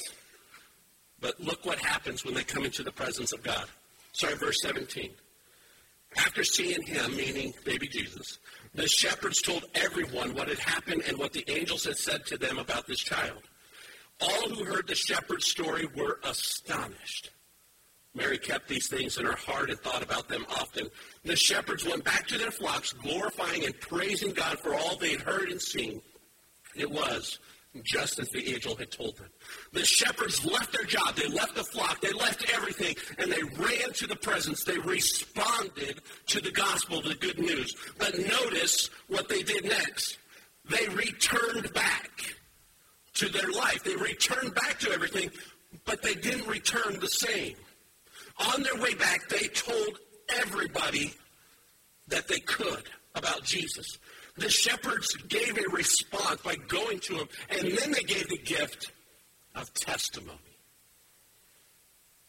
But 1.20 1.38
look 1.40 1.66
what 1.66 1.78
happens 1.78 2.24
when 2.24 2.34
they 2.34 2.44
come 2.44 2.64
into 2.64 2.82
the 2.82 2.92
presence 2.92 3.32
of 3.32 3.42
God. 3.42 3.66
Sorry, 4.12 4.34
verse 4.34 4.62
17. 4.62 5.10
After 6.16 6.44
seeing 6.44 6.82
him, 6.82 7.16
meaning 7.16 7.52
baby 7.64 7.88
Jesus, 7.88 8.38
the 8.74 8.86
shepherds 8.86 9.42
told 9.42 9.64
everyone 9.74 10.34
what 10.34 10.48
had 10.48 10.58
happened 10.58 11.02
and 11.08 11.18
what 11.18 11.32
the 11.32 11.44
angels 11.50 11.84
had 11.84 11.96
said 11.96 12.24
to 12.26 12.36
them 12.36 12.58
about 12.58 12.86
this 12.86 13.00
child. 13.00 13.42
All 14.20 14.48
who 14.48 14.64
heard 14.64 14.86
the 14.86 14.94
shepherd's 14.94 15.46
story 15.46 15.88
were 15.96 16.20
astonished. 16.22 17.30
Mary 18.14 18.36
kept 18.36 18.68
these 18.68 18.88
things 18.88 19.16
in 19.16 19.24
her 19.24 19.36
heart 19.36 19.70
and 19.70 19.78
thought 19.80 20.02
about 20.02 20.28
them 20.28 20.44
often. 20.50 20.88
The 21.24 21.36
shepherds 21.36 21.84
went 21.84 22.04
back 22.04 22.26
to 22.28 22.38
their 22.38 22.50
flocks, 22.50 22.92
glorifying 22.92 23.64
and 23.64 23.78
praising 23.80 24.32
God 24.32 24.58
for 24.58 24.74
all 24.74 24.96
they'd 24.96 25.20
heard 25.20 25.48
and 25.48 25.60
seen. 25.60 26.02
It 26.76 26.90
was 26.90 27.38
just 27.84 28.18
as 28.18 28.28
the 28.28 28.52
angel 28.52 28.76
had 28.76 28.90
told 28.90 29.16
them. 29.16 29.28
The 29.72 29.84
shepherds 29.84 30.44
left 30.44 30.72
their 30.72 30.84
job, 30.84 31.14
they 31.16 31.28
left 31.28 31.54
the 31.54 31.64
flock, 31.64 32.02
they 32.02 32.12
left 32.12 32.44
everything, 32.54 32.94
and 33.18 33.32
they 33.32 33.42
ran 33.42 33.92
to 33.94 34.06
the 34.06 34.16
presence. 34.16 34.62
They 34.64 34.78
responded 34.78 36.02
to 36.26 36.40
the 36.40 36.50
gospel, 36.50 37.00
the 37.00 37.14
good 37.14 37.38
news. 37.38 37.74
But 37.98 38.18
notice 38.18 38.90
what 39.08 39.28
they 39.30 39.42
did 39.42 39.64
next. 39.64 40.18
They 40.68 40.86
returned 40.88 41.72
back 41.72 42.10
to 43.14 43.28
their 43.28 43.50
life. 43.50 43.82
They 43.84 43.96
returned 43.96 44.54
back 44.54 44.78
to 44.80 44.92
everything, 44.92 45.30
but 45.86 46.02
they 46.02 46.14
didn't 46.14 46.46
return 46.46 47.00
the 47.00 47.08
same. 47.08 47.56
On 48.50 48.62
their 48.62 48.76
way 48.76 48.94
back, 48.94 49.28
they 49.28 49.48
told 49.48 49.98
everybody 50.36 51.14
that 52.08 52.28
they 52.28 52.40
could 52.40 52.84
about 53.14 53.44
Jesus. 53.44 53.98
The 54.36 54.48
shepherds 54.48 55.14
gave 55.28 55.58
a 55.58 55.70
response 55.70 56.40
by 56.42 56.56
going 56.68 56.98
to 57.00 57.16
him, 57.16 57.28
and 57.50 57.72
then 57.72 57.92
they 57.92 58.02
gave 58.02 58.28
the 58.28 58.38
gift 58.38 58.90
of 59.54 59.72
testimony. 59.74 60.38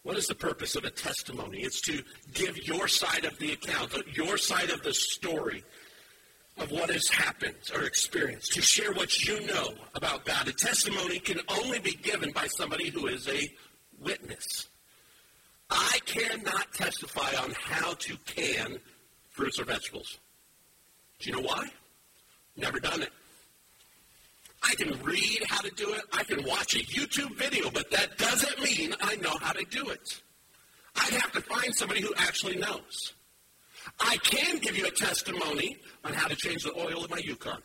What 0.04 0.18
is 0.18 0.28
the 0.28 0.36
purpose 0.36 0.76
of 0.76 0.84
a 0.84 0.90
testimony? 0.90 1.60
It's 1.60 1.80
to 1.82 2.04
give 2.34 2.58
your 2.68 2.90
side 2.90 3.24
of 3.24 3.38
the 3.40 3.54
account, 3.54 3.94
your 4.16 4.38
side 4.38 4.70
of 4.70 4.84
the 4.84 4.94
story 4.94 5.64
of 6.58 6.72
what 6.72 6.92
has 6.92 7.08
happened 7.08 7.56
or 7.74 7.84
experienced, 7.84 8.52
to 8.54 8.62
share 8.62 8.92
what 8.92 9.26
you 9.26 9.48
know 9.48 9.74
about 9.96 10.26
God. 10.26 10.48
A 10.50 10.52
testimony 10.52 11.20
can 11.20 11.40
only 11.48 11.80
be 11.80 11.94
given 11.94 12.32
by 12.32 12.48
somebody 12.48 12.90
who 12.90 13.08
is 13.08 13.28
a 13.30 13.50
witness. 14.00 14.68
I 15.74 16.00
cannot 16.06 16.72
testify 16.74 17.36
on 17.42 17.52
how 17.60 17.94
to 17.94 18.18
can 18.26 18.78
fruits 19.32 19.60
or 19.60 19.66
vegetables. 19.66 20.20
Do 21.20 21.30
you 21.30 21.36
know 21.36 21.42
why? 21.42 21.68
Never 22.56 22.80
done 22.80 23.02
it. 23.02 23.10
I 24.62 24.76
can 24.76 24.98
read 25.02 25.44
how 25.50 25.62
to 25.62 25.72
do 25.72 25.92
it. 25.94 26.02
I 26.14 26.24
can 26.24 26.44
watch 26.46 26.76
a 26.76 26.80
YouTube 26.80 27.36
video, 27.38 27.70
but 27.70 27.90
that 27.92 28.18
doesn't 28.18 28.62
mean 28.62 28.94
I 29.02 29.16
know 29.18 29.36
how 29.42 29.52
to 29.52 29.66
do 29.66 29.90
it. 29.90 30.22
I'd 30.96 31.14
have 31.14 31.32
to 31.34 31.42
find 31.42 31.76
somebody 31.76 32.02
who 32.02 32.14
actually 32.18 32.58
knows. 32.58 33.14
I 34.00 34.18
can 34.18 34.60
give 34.60 34.78
you 34.78 34.86
a 34.86 34.92
testimony 34.92 35.78
on 36.04 36.14
how 36.14 36.28
to 36.28 36.36
change 36.36 36.64
the 36.64 36.74
oil 36.78 37.04
in 37.04 37.10
my 37.10 37.18
Yukon. 37.18 37.62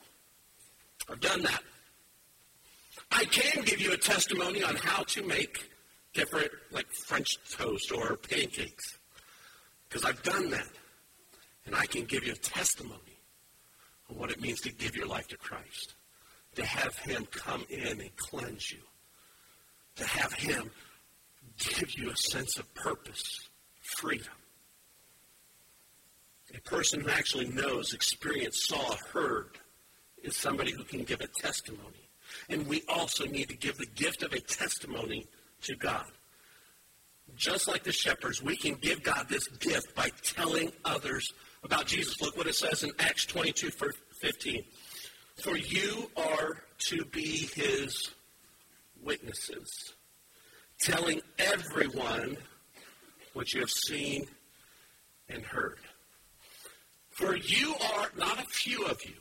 I've 1.09 1.21
done 1.21 1.43
that. 1.43 1.63
I 3.13 3.25
can 3.27 3.65
give 3.65 3.81
you 3.81 3.93
a 3.93 3.97
testimony 3.97 4.63
on 4.63 4.77
how 4.77 5.03
to 5.05 5.23
make 5.25 5.71
different, 6.19 6.51
like 6.73 6.87
French 7.07 7.39
toast 7.49 7.93
or 7.93 8.17
pancakes, 8.17 8.99
because 9.89 10.05
I've 10.05 10.23
done 10.25 10.51
that. 10.51 10.69
And 11.65 11.77
I 11.77 11.87
can 11.87 12.05
give 12.05 12.27
you 12.27 12.33
a 12.33 12.37
testimony 12.37 13.21
of 14.09 14.17
what 14.17 14.31
it 14.31 14.41
means 14.41 14.61
to 14.63 14.73
give 14.73 14.97
your 14.97 15.07
life 15.07 15.29
to 15.29 15.37
Christ, 15.37 15.95
to 16.57 16.65
have 16.65 16.97
Him 16.97 17.27
come 17.31 17.65
in 17.69 18.01
and 18.01 18.17
cleanse 18.17 18.73
you, 18.73 18.81
to 19.97 20.07
have 20.07 20.33
Him 20.33 20.71
give 21.59 21.97
you 21.97 22.11
a 22.11 22.17
sense 22.17 22.59
of 22.59 22.75
purpose, 22.75 23.49
freedom. 23.99 24.33
A 26.57 26.61
person 26.63 27.01
who 27.01 27.11
actually 27.11 27.49
knows, 27.49 27.93
experienced, 27.93 28.67
saw, 28.67 28.97
heard 29.13 29.59
is 30.25 30.37
somebody 30.37 30.73
who 30.73 30.85
can 30.85 31.05
give 31.05 31.21
a 31.21 31.27
testimony. 31.27 32.09
And 32.49 32.67
we 32.67 32.83
also 32.89 33.27
need 33.27 33.51
to 33.51 33.57
give 33.57 33.77
the 33.77 33.87
gift 33.87 34.23
of 34.23 34.33
a 34.33 34.41
testimony 34.41 35.27
to 35.63 35.77
God. 35.77 36.05
Just 37.37 37.69
like 37.69 37.85
the 37.85 37.93
shepherds, 37.93 38.43
we 38.43 38.57
can 38.57 38.75
give 38.75 39.03
God 39.03 39.27
this 39.29 39.47
gift 39.49 39.95
by 39.95 40.11
telling 40.23 40.73
others 40.85 41.33
about 41.63 41.87
Jesus. 41.87 42.21
Look 42.21 42.37
what 42.37 42.47
it 42.47 42.55
says 42.55 42.83
in 42.83 42.91
Acts 42.99 43.27
22, 43.27 43.71
15. 44.21 44.65
For 45.43 45.57
you 45.57 46.11
are 46.17 46.63
to 46.89 47.05
be 47.07 47.49
his 47.55 48.11
witnesses, 49.03 49.95
telling 50.81 51.21
everyone 51.39 52.37
what 53.35 53.53
you 53.53 53.61
have 53.61 53.71
seen 53.71 54.27
and 55.29 55.45
heard. 55.45 55.79
For 57.11 57.37
you 57.37 57.75
are 57.97 58.11
not 58.17 58.41
a 58.41 58.47
few 58.47 58.85
of 58.87 59.05
you. 59.05 59.15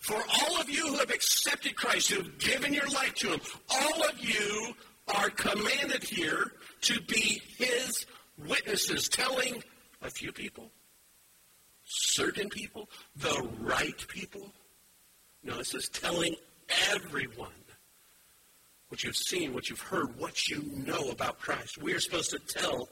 For 0.00 0.16
all 0.16 0.60
of 0.60 0.70
you 0.70 0.86
who 0.86 0.98
have 0.98 1.10
accepted 1.10 1.74
Christ, 1.74 2.10
who 2.10 2.22
have 2.22 2.38
given 2.38 2.72
your 2.72 2.86
life 2.88 3.14
to 3.16 3.32
him, 3.32 3.40
all 3.70 4.04
of 4.04 4.18
you 4.20 4.74
are 5.14 5.30
commanded 5.30 6.02
here 6.02 6.52
to 6.82 7.00
be 7.02 7.40
his 7.56 8.06
witnesses, 8.46 9.08
telling 9.08 9.62
a 10.02 10.10
few 10.10 10.32
people, 10.32 10.70
certain 11.84 12.48
people, 12.48 12.88
the 13.16 13.48
right 13.60 14.06
people. 14.08 14.52
No, 15.42 15.60
it 15.60 15.66
says 15.66 15.88
telling 15.88 16.34
everyone 16.90 17.52
what 18.88 19.02
you've 19.02 19.16
seen, 19.16 19.52
what 19.52 19.68
you've 19.68 19.80
heard, 19.80 20.18
what 20.18 20.48
you 20.48 20.62
know 20.72 21.10
about 21.10 21.38
Christ. 21.40 21.78
We 21.78 21.92
are 21.92 22.00
supposed 22.00 22.30
to 22.30 22.38
tell 22.38 22.88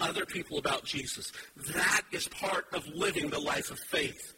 other 0.00 0.24
people 0.24 0.58
about 0.58 0.84
Jesus. 0.84 1.32
That 1.74 2.02
is 2.12 2.28
part 2.28 2.66
of 2.72 2.86
living 2.88 3.30
the 3.30 3.38
life 3.38 3.70
of 3.70 3.78
faith. 3.78 4.34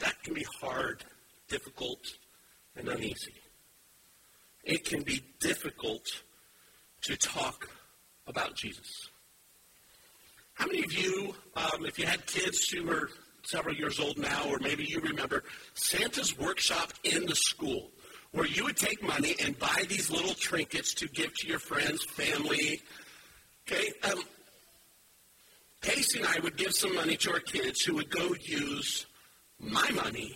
That 0.00 0.22
can 0.22 0.34
be 0.34 0.46
hard, 0.60 1.04
difficult, 1.48 2.00
and 2.76 2.88
uneasy. 2.88 3.34
It 4.68 4.84
can 4.84 5.02
be 5.02 5.24
difficult 5.40 6.04
to 7.00 7.16
talk 7.16 7.70
about 8.26 8.54
Jesus. 8.54 9.08
How 10.52 10.66
many 10.66 10.84
of 10.84 10.92
you, 10.92 11.34
um, 11.56 11.86
if 11.86 11.98
you 11.98 12.04
had 12.04 12.26
kids 12.26 12.68
who 12.68 12.84
were 12.84 13.08
several 13.44 13.74
years 13.74 13.98
old 13.98 14.18
now, 14.18 14.42
or 14.46 14.58
maybe 14.58 14.84
you 14.84 15.00
remember 15.00 15.42
Santa's 15.72 16.38
workshop 16.38 16.92
in 17.02 17.24
the 17.24 17.34
school, 17.34 17.90
where 18.32 18.44
you 18.44 18.64
would 18.64 18.76
take 18.76 19.02
money 19.02 19.34
and 19.42 19.58
buy 19.58 19.84
these 19.88 20.10
little 20.10 20.34
trinkets 20.34 20.92
to 20.94 21.08
give 21.08 21.32
to 21.36 21.46
your 21.46 21.58
friends, 21.58 22.04
family. 22.04 22.82
Okay, 23.66 23.90
um, 24.10 24.22
Casey 25.80 26.18
and 26.18 26.28
I 26.28 26.40
would 26.40 26.58
give 26.58 26.74
some 26.74 26.94
money 26.94 27.16
to 27.16 27.32
our 27.32 27.40
kids 27.40 27.80
who 27.80 27.94
would 27.94 28.10
go 28.10 28.34
use 28.42 29.06
my 29.58 29.88
money 29.92 30.34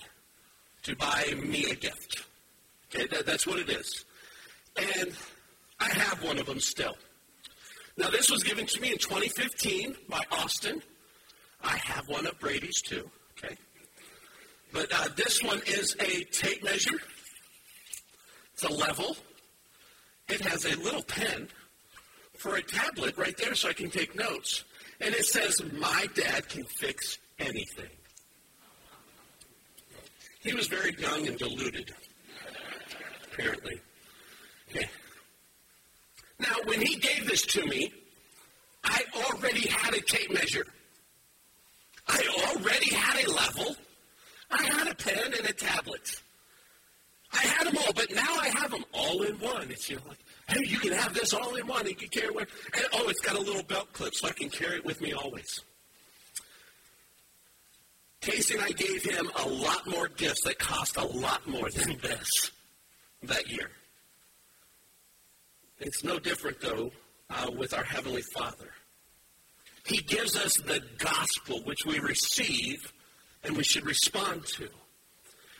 to 0.85 0.97
buy 0.97 1.35
me 1.37 1.67
a 1.71 1.75
gift. 1.75 2.25
Okay, 2.87 3.07
that, 3.09 3.27
that's 3.27 3.47
what 3.47 3.59
it 3.59 3.69
is. 3.69 4.07
And 4.77 5.13
I 5.81 5.89
have 5.89 6.23
one 6.23 6.39
of 6.39 6.47
them 6.47 6.61
still. 6.61 6.97
Now, 7.97 8.09
this 8.09 8.31
was 8.31 8.43
given 8.43 8.67
to 8.67 8.81
me 8.81 8.93
in 8.93 8.99
2015 8.99 9.97
by 10.09 10.21
Austin. 10.31 10.83
I 11.63 11.77
have 11.85 12.09
one 12.09 12.27
of 12.27 12.39
Brady's 12.39 12.81
too, 12.81 13.11
okay? 13.37 13.57
But 14.73 14.91
uh, 14.93 15.09
this 15.15 15.43
one 15.43 15.61
is 15.67 15.95
a 16.01 16.25
tape 16.25 16.65
measure. 16.65 16.99
It's 18.55 18.65
a 18.65 18.73
level. 18.73 19.17
It 20.29 20.41
has 20.41 20.65
a 20.65 20.77
little 20.81 21.03
pen 21.03 21.49
for 22.39 22.57
a 22.57 22.63
tablet 22.63 23.17
right 23.19 23.37
there 23.37 23.55
so 23.55 23.69
I 23.69 23.73
can 23.75 23.91
take 23.91 24.17
notes. 24.17 24.65
And 25.01 25.15
it 25.15 25.27
says, 25.27 25.61
My 25.79 26.07
dad 26.15 26.49
can 26.49 26.65
fix 26.65 27.19
anything. 27.39 27.91
He 30.41 30.55
was 30.55 30.67
very 30.67 30.95
young 30.99 31.27
and 31.27 31.37
deluded, 31.37 31.95
apparently. 33.33 33.81
Okay. 34.75 34.89
Now, 36.39 36.55
when 36.65 36.81
he 36.81 36.97
gave 36.97 37.27
this 37.27 37.43
to 37.47 37.67
me, 37.67 37.93
I 38.85 39.05
already 39.29 39.69
had 39.69 39.95
a 39.95 40.01
tape 40.01 40.33
measure. 40.33 40.67
I 42.09 42.21
already 42.49 42.95
had 42.95 43.25
a 43.25 43.31
level. 43.31 43.77
I 44.51 44.63
had 44.65 44.89
a 44.89 44.95
pen 44.95 45.33
and 45.39 45.49
a 45.49 45.53
tablet. 45.53 46.21
I 47.33 47.39
had 47.39 47.67
them 47.67 47.77
all, 47.79 47.93
but 47.95 48.13
now 48.13 48.37
I 48.41 48.49
have 48.49 48.71
them 48.71 48.85
all 48.93 49.23
in 49.23 49.35
one. 49.37 49.71
It's 49.71 49.89
you 49.89 49.97
know 49.97 50.03
like, 50.09 50.19
hey, 50.49 50.61
you 50.67 50.79
can 50.79 50.93
have 50.93 51.15
this 51.15 51.33
all 51.33 51.55
in 51.55 51.67
one. 51.67 51.87
You 51.87 51.95
can 51.95 52.09
carry 52.09 52.35
it. 52.35 52.49
And 52.75 52.85
oh, 52.95 53.09
it's 53.09 53.21
got 53.21 53.37
a 53.37 53.41
little 53.41 53.63
belt 53.63 53.93
clip, 53.93 54.15
so 54.15 54.29
I 54.29 54.33
can 54.33 54.51
carry 54.51 54.77
it 54.77 54.85
with 54.85 55.01
me 55.01 55.13
always. 55.13 55.61
Casey 58.21 58.55
and 58.55 58.63
I 58.63 58.71
gave 58.71 59.03
him 59.05 59.31
a 59.37 59.49
lot 59.49 59.87
more 59.87 60.09
gifts 60.09 60.45
that 60.45 60.59
cost 60.59 60.97
a 60.97 61.05
lot 61.05 61.47
more 61.47 61.71
than 61.71 61.99
this 61.99 62.51
that 63.25 63.49
year. 63.49 63.71
It's 65.83 66.05
no 66.05 66.19
different, 66.21 66.61
though, 66.61 66.93
uh, 67.29 67.51
with 67.57 67.75
our 67.75 67.83
Heavenly 67.83 68.23
Father. 68.23 68.71
He 69.85 69.99
gives 69.99 70.37
us 70.37 70.55
the 70.59 70.81
gospel 70.99 71.61
which 71.65 71.85
we 71.85 71.99
receive 71.99 72.93
and 73.43 73.57
we 73.57 73.65
should 73.65 73.85
respond 73.85 74.47
to. 74.47 74.69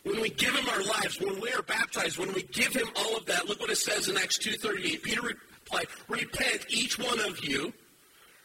When 0.05 0.21
we 0.21 0.31
give 0.31 0.55
him 0.55 0.69
our 0.69 0.83
lives, 0.83 1.21
when 1.21 1.41
we 1.41 1.53
are 1.53 1.63
baptized, 1.63 2.19
when 2.19 2.33
we 2.33 2.45
give 2.45 2.73
him 2.73 2.89
all 2.95 3.17
of 3.17 3.27
that, 3.27 3.49
look 3.49 3.61
what 3.61 3.71
it 3.71 3.79
says 3.79 4.09
in 4.09 4.17
Acts 4.17 4.39
2.38. 4.39 5.03
Peter 5.03 5.23
replied, 5.23 5.87
repent, 6.09 6.67
each 6.69 6.99
one 7.01 7.19
of 7.21 7.45
you, 7.45 7.73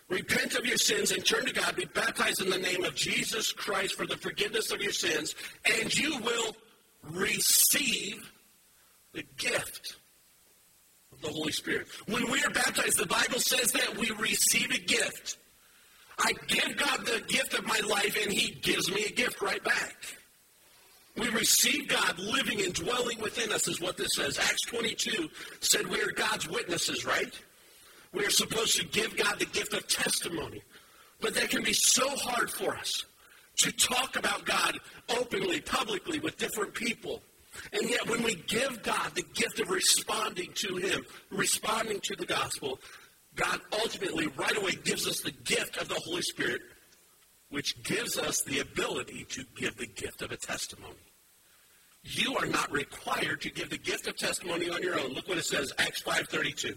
repent 0.09 0.55
of 0.55 0.65
your 0.65 0.77
sins 0.77 1.11
and 1.11 1.23
turn 1.23 1.45
to 1.45 1.53
God, 1.53 1.75
be 1.75 1.85
baptized 1.85 2.41
in 2.41 2.49
the 2.49 2.57
name 2.57 2.83
of 2.85 2.95
Jesus 2.95 3.51
Christ 3.51 3.95
for 3.95 4.07
the 4.07 4.17
forgiveness 4.17 4.71
of 4.71 4.81
your 4.81 4.91
sins, 4.91 5.35
and 5.79 5.95
you 5.95 6.19
will 6.21 6.55
receive 7.03 8.31
the 9.13 9.23
gift 9.37 9.97
the 11.21 11.29
Holy 11.29 11.51
Spirit. 11.51 11.87
When 12.07 12.29
we 12.31 12.43
are 12.43 12.49
baptized, 12.49 12.97
the 12.97 13.07
Bible 13.07 13.39
says 13.39 13.71
that 13.71 13.97
we 13.97 14.11
receive 14.11 14.71
a 14.71 14.79
gift. 14.79 15.37
I 16.19 16.33
give 16.47 16.77
God 16.77 17.05
the 17.05 17.21
gift 17.27 17.53
of 17.53 17.65
my 17.65 17.79
life, 17.87 18.17
and 18.21 18.31
he 18.31 18.51
gives 18.61 18.91
me 18.91 19.05
a 19.05 19.11
gift 19.11 19.41
right 19.41 19.63
back. 19.63 19.95
We 21.15 21.29
receive 21.29 21.87
God 21.87 22.19
living 22.19 22.61
and 22.61 22.73
dwelling 22.73 23.19
within 23.19 23.51
us, 23.51 23.67
is 23.67 23.81
what 23.81 23.97
this 23.97 24.15
says. 24.15 24.37
Acts 24.37 24.61
22 24.67 25.29
said 25.61 25.87
we 25.87 25.99
are 26.01 26.11
God's 26.11 26.47
witnesses, 26.47 27.05
right? 27.05 27.33
We 28.13 28.25
are 28.25 28.29
supposed 28.31 28.77
to 28.77 28.85
give 28.85 29.17
God 29.17 29.39
the 29.39 29.45
gift 29.45 29.73
of 29.73 29.87
testimony. 29.87 30.61
But 31.19 31.33
that 31.33 31.49
can 31.49 31.63
be 31.63 31.73
so 31.73 32.07
hard 32.17 32.51
for 32.51 32.75
us 32.75 33.05
to 33.57 33.71
talk 33.71 34.15
about 34.15 34.45
God 34.45 34.79
openly, 35.09 35.61
publicly, 35.61 36.19
with 36.19 36.37
different 36.37 36.73
people. 36.73 37.21
And 37.73 37.89
yet, 37.89 38.07
when 38.07 38.23
we 38.23 38.35
give 38.47 38.81
God 38.83 39.11
the 39.15 39.25
gift 39.33 39.59
of 39.59 39.69
responding 39.69 40.51
to 40.55 40.77
Him, 40.77 41.05
responding 41.31 41.99
to 42.03 42.15
the 42.15 42.25
gospel, 42.25 42.79
God 43.35 43.59
ultimately, 43.71 44.27
right 44.27 44.57
away, 44.57 44.71
gives 44.83 45.07
us 45.07 45.21
the 45.21 45.31
gift 45.31 45.77
of 45.77 45.89
the 45.89 46.01
Holy 46.05 46.21
Spirit, 46.21 46.61
which 47.49 47.83
gives 47.83 48.17
us 48.17 48.41
the 48.43 48.59
ability 48.59 49.25
to 49.29 49.43
give 49.55 49.77
the 49.77 49.87
gift 49.87 50.21
of 50.21 50.31
a 50.31 50.37
testimony. 50.37 50.95
You 52.03 52.37
are 52.37 52.45
not 52.45 52.71
required 52.71 53.41
to 53.41 53.51
give 53.51 53.69
the 53.69 53.77
gift 53.77 54.07
of 54.07 54.15
testimony 54.17 54.69
on 54.69 54.81
your 54.81 54.99
own. 54.99 55.13
Look 55.13 55.27
what 55.27 55.37
it 55.37 55.45
says, 55.45 55.73
Acts 55.77 56.01
5.32. 56.03 56.75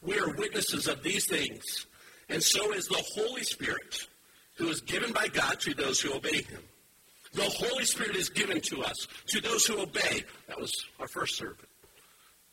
We 0.00 0.18
are 0.18 0.32
witnesses 0.34 0.88
of 0.88 1.02
these 1.02 1.26
things, 1.26 1.86
and 2.28 2.42
so 2.42 2.72
is 2.72 2.86
the 2.86 3.04
Holy 3.14 3.44
Spirit, 3.44 4.08
who 4.56 4.68
is 4.68 4.80
given 4.80 5.12
by 5.12 5.28
God 5.28 5.60
to 5.60 5.74
those 5.74 6.00
who 6.00 6.14
obey 6.14 6.42
him. 6.42 6.62
The 7.32 7.42
Holy 7.42 7.84
Spirit 7.84 8.16
is 8.16 8.28
given 8.28 8.60
to 8.62 8.82
us, 8.82 9.08
to 9.26 9.40
those 9.40 9.64
who 9.64 9.80
obey. 9.80 10.24
That 10.48 10.60
was 10.60 10.84
our 11.00 11.08
first 11.08 11.36
servant. 11.36 11.68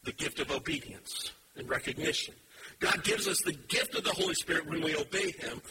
The 0.04 0.14
gift 0.14 0.40
of 0.40 0.52
obedience 0.52 1.32
and 1.58 1.70
recognition. 1.70 2.34
God 2.80 3.04
gives 3.04 3.28
us 3.28 3.42
the 3.42 3.58
gift 3.68 3.96
of 3.96 4.04
the 4.04 4.12
Holy 4.12 4.34
Spirit 4.36 4.68
when 4.68 4.82
we 4.82 4.96
obey 4.96 5.32
him, 5.32 5.62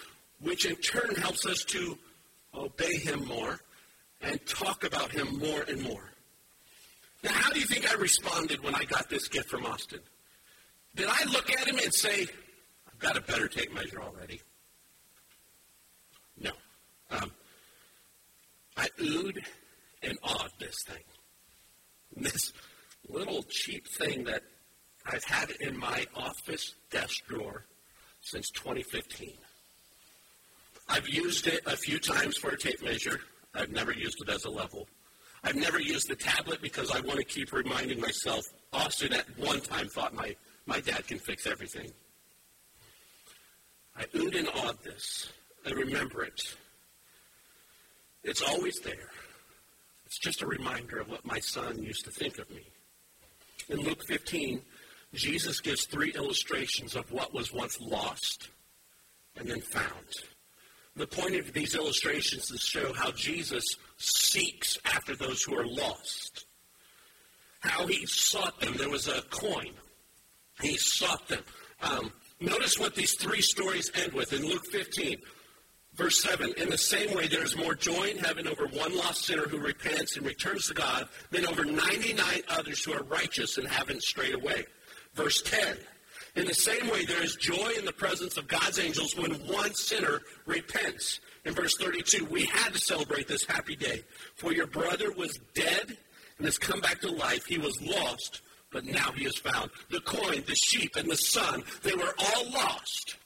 which 0.42 0.66
in 0.66 0.77
turn 0.77 1.14
helps 1.16 1.47
us 1.47 1.64
to 1.64 1.99
obey 2.55 2.97
him 2.99 3.25
more 3.27 3.61
and 4.21 4.44
talk 4.47 4.85
about 4.85 5.11
him 5.11 5.38
more 5.38 5.62
and 5.68 5.83
more. 5.83 6.12
Now, 7.23 7.33
how 7.33 7.51
do 7.51 7.59
you 7.59 7.66
think 7.66 7.90
I 7.90 7.94
responded 7.94 8.62
when 8.62 8.75
I 8.75 8.85
got 8.85 9.09
this 9.09 9.27
gift 9.29 9.49
from 9.49 9.64
Austin? 9.64 10.01
Did 10.94 11.09
I 11.09 11.25
look 11.33 11.51
at 11.51 11.66
him 11.66 11.79
and 11.79 11.92
say, 11.92 12.27
I've 12.87 12.99
got 12.99 13.16
a 13.16 13.21
better 13.21 13.49
tape 13.49 13.73
measure 13.73 14.03
already? 14.03 14.40
No. 16.40 16.51
Um, 17.11 17.33
I 18.79 18.87
oohed 19.01 19.45
and 20.05 20.17
awed 20.23 20.53
this 20.61 20.77
thing. 20.87 21.03
This 22.17 22.53
little 23.09 23.43
cheap 23.43 23.88
thing 23.88 24.25
that 24.25 24.43
I've 25.05 25.25
had 25.25 25.51
in 25.61 25.77
my 25.77 26.07
office 26.14 26.75
desk 26.91 27.27
drawer 27.27 27.64
since 28.21 28.51
2015. 28.51 29.33
I've 30.88 31.09
used 31.09 31.49
it 31.49 31.61
a 31.67 31.77
few 31.77 31.99
times 31.99 32.37
for 32.37 32.51
a 32.51 32.57
tape 32.57 32.83
measure. 32.83 33.21
I've 33.55 33.71
never 33.71 33.93
used 33.93 34.23
it 34.23 34.33
as 34.33 34.45
a 34.45 34.51
level. 34.51 34.87
I've 35.43 35.57
never 35.57 35.81
used 35.81 36.09
the 36.09 36.17
tablet 36.17 36.62
because 36.62 36.91
I 36.93 37.01
want 37.01 37.19
to 37.19 37.25
keep 37.25 37.53
reminding 37.53 38.01
myself. 38.01 38.45
Austin 38.73 39.12
at 39.12 39.27
one 39.38 39.61
time 39.61 39.88
thought 39.88 40.14
my, 40.14 40.37
my 40.67 40.81
dad 40.81 41.07
can 41.07 41.19
fix 41.19 41.47
everything. 41.47 41.91
I 43.97 44.05
oohed 44.05 44.38
and 44.38 44.49
awed 44.49 44.79
this. 44.85 45.33
I 45.67 45.71
remember 45.71 46.23
it. 46.23 46.41
It's 48.29 48.43
always 48.43 48.79
there. 48.81 49.09
It's 50.05 50.19
just 50.19 50.43
a 50.43 50.47
reminder 50.47 50.99
of 50.99 51.09
what 51.09 51.25
my 51.25 51.41
son 51.41 51.83
used 51.83 52.05
to 52.05 52.11
think 52.11 52.38
of 52.38 52.51
me. 52.51 52.69
In 53.71 53.79
Luke 53.79 54.05
15, 54.07 54.61
Jesus 55.14 55.61
gives 55.61 55.87
three 55.87 56.12
illustrations 56.12 56.95
of 56.95 57.11
what 57.11 57.33
was 57.33 57.55
once 57.55 57.81
lost 57.81 58.51
and 59.37 59.49
then 59.49 59.62
found. 59.62 60.12
The 60.95 61.07
point 61.07 61.37
of 61.37 61.55
these 61.55 61.75
illustrations 61.75 62.51
is 62.51 62.61
to 62.61 62.67
show 62.67 62.93
how 62.93 63.12
Jesus 63.12 63.64
seeks 63.97 64.77
after 64.85 65.17
those 65.17 65.43
who 65.43 65.57
are 65.57 65.67
lost. 65.67 66.45
How 67.61 67.87
he 67.87 68.05
sought 68.05 68.61
them. 68.61 68.75
There 68.77 68.91
was 68.91 69.09
a 69.09 69.23
coin. 69.31 69.73
He 70.61 70.77
sought 70.77 71.29
them. 71.29 71.43
Um, 71.83 72.12
notice 72.41 72.79
what 72.79 72.95
these 72.95 73.14
three 73.14 73.43
stories 73.43 73.91
end 73.95 74.12
with 74.12 74.35
in 74.35 74.43
Luke 74.43 74.67
15. 74.67 75.19
Verse 75.99 76.23
7 76.23 76.55
In 76.57 76.71
the 76.71 76.79
same 76.79 77.15
way, 77.15 77.27
there 77.27 77.43
is 77.43 77.57
more 77.57 77.75
joy 77.75 78.05
in 78.05 78.19
heaven 78.19 78.47
over 78.47 78.69
one 78.69 78.97
lost 78.97 79.25
sinner 79.25 79.43
who 79.43 79.59
repents 79.59 80.17
and 80.17 80.25
returns 80.25 80.69
to 80.69 80.75
God 80.75 81.09
than 81.31 81.45
over 81.47 81.65
99 81.65 82.25
others 82.49 82.85
who 82.85 82.93
are 82.93 83.03
righteous 83.03 83.59
and 83.59 83.69
haven't 83.69 84.03
strayed 84.03 84.35
away. 84.35 84.65
Verse 85.15 85.43
10 85.43 85.77
in 86.37 86.47
the 86.47 86.55
same 86.55 86.89
way, 86.89 87.05
there 87.05 87.25
is 87.25 87.35
joy 87.35 87.73
in 87.77 87.85
the 87.85 87.93
presence 87.93 88.37
of 88.37 88.47
God's 88.47 88.79
angels 88.79 89.17
when 89.17 89.33
one 89.49 89.75
sinner 89.75 90.21
repents. 90.47 91.19
In 91.45 91.53
verse 91.53 91.77
32, 91.81 92.27
we 92.27 92.45
had 92.45 92.73
to 92.75 92.79
celebrate 92.79 93.27
this 93.27 93.45
happy 93.45 93.75
day. 93.75 94.05
For 94.37 94.53
your 94.53 94.69
brother 94.69 95.11
was 95.11 95.41
dead 95.55 95.97
and 96.37 96.47
has 96.47 96.57
come 96.57 96.81
back 96.81 97.01
to 97.01 97.11
life. 97.11 97.45
He 97.47 97.59
was 97.59 97.81
lost, 97.83 98.43
but 98.71 98.85
now 98.85 99.11
he 99.13 99.25
is 99.25 99.37
found. 99.37 99.71
The 99.91 100.01
coin, 100.03 100.45
the 100.47 100.55
sheep, 100.55 100.95
and 100.95 101.11
the 101.11 101.17
son, 101.17 101.65
they 101.83 101.95
were 101.95 102.15
all 102.17 102.51
lost. 102.53 103.17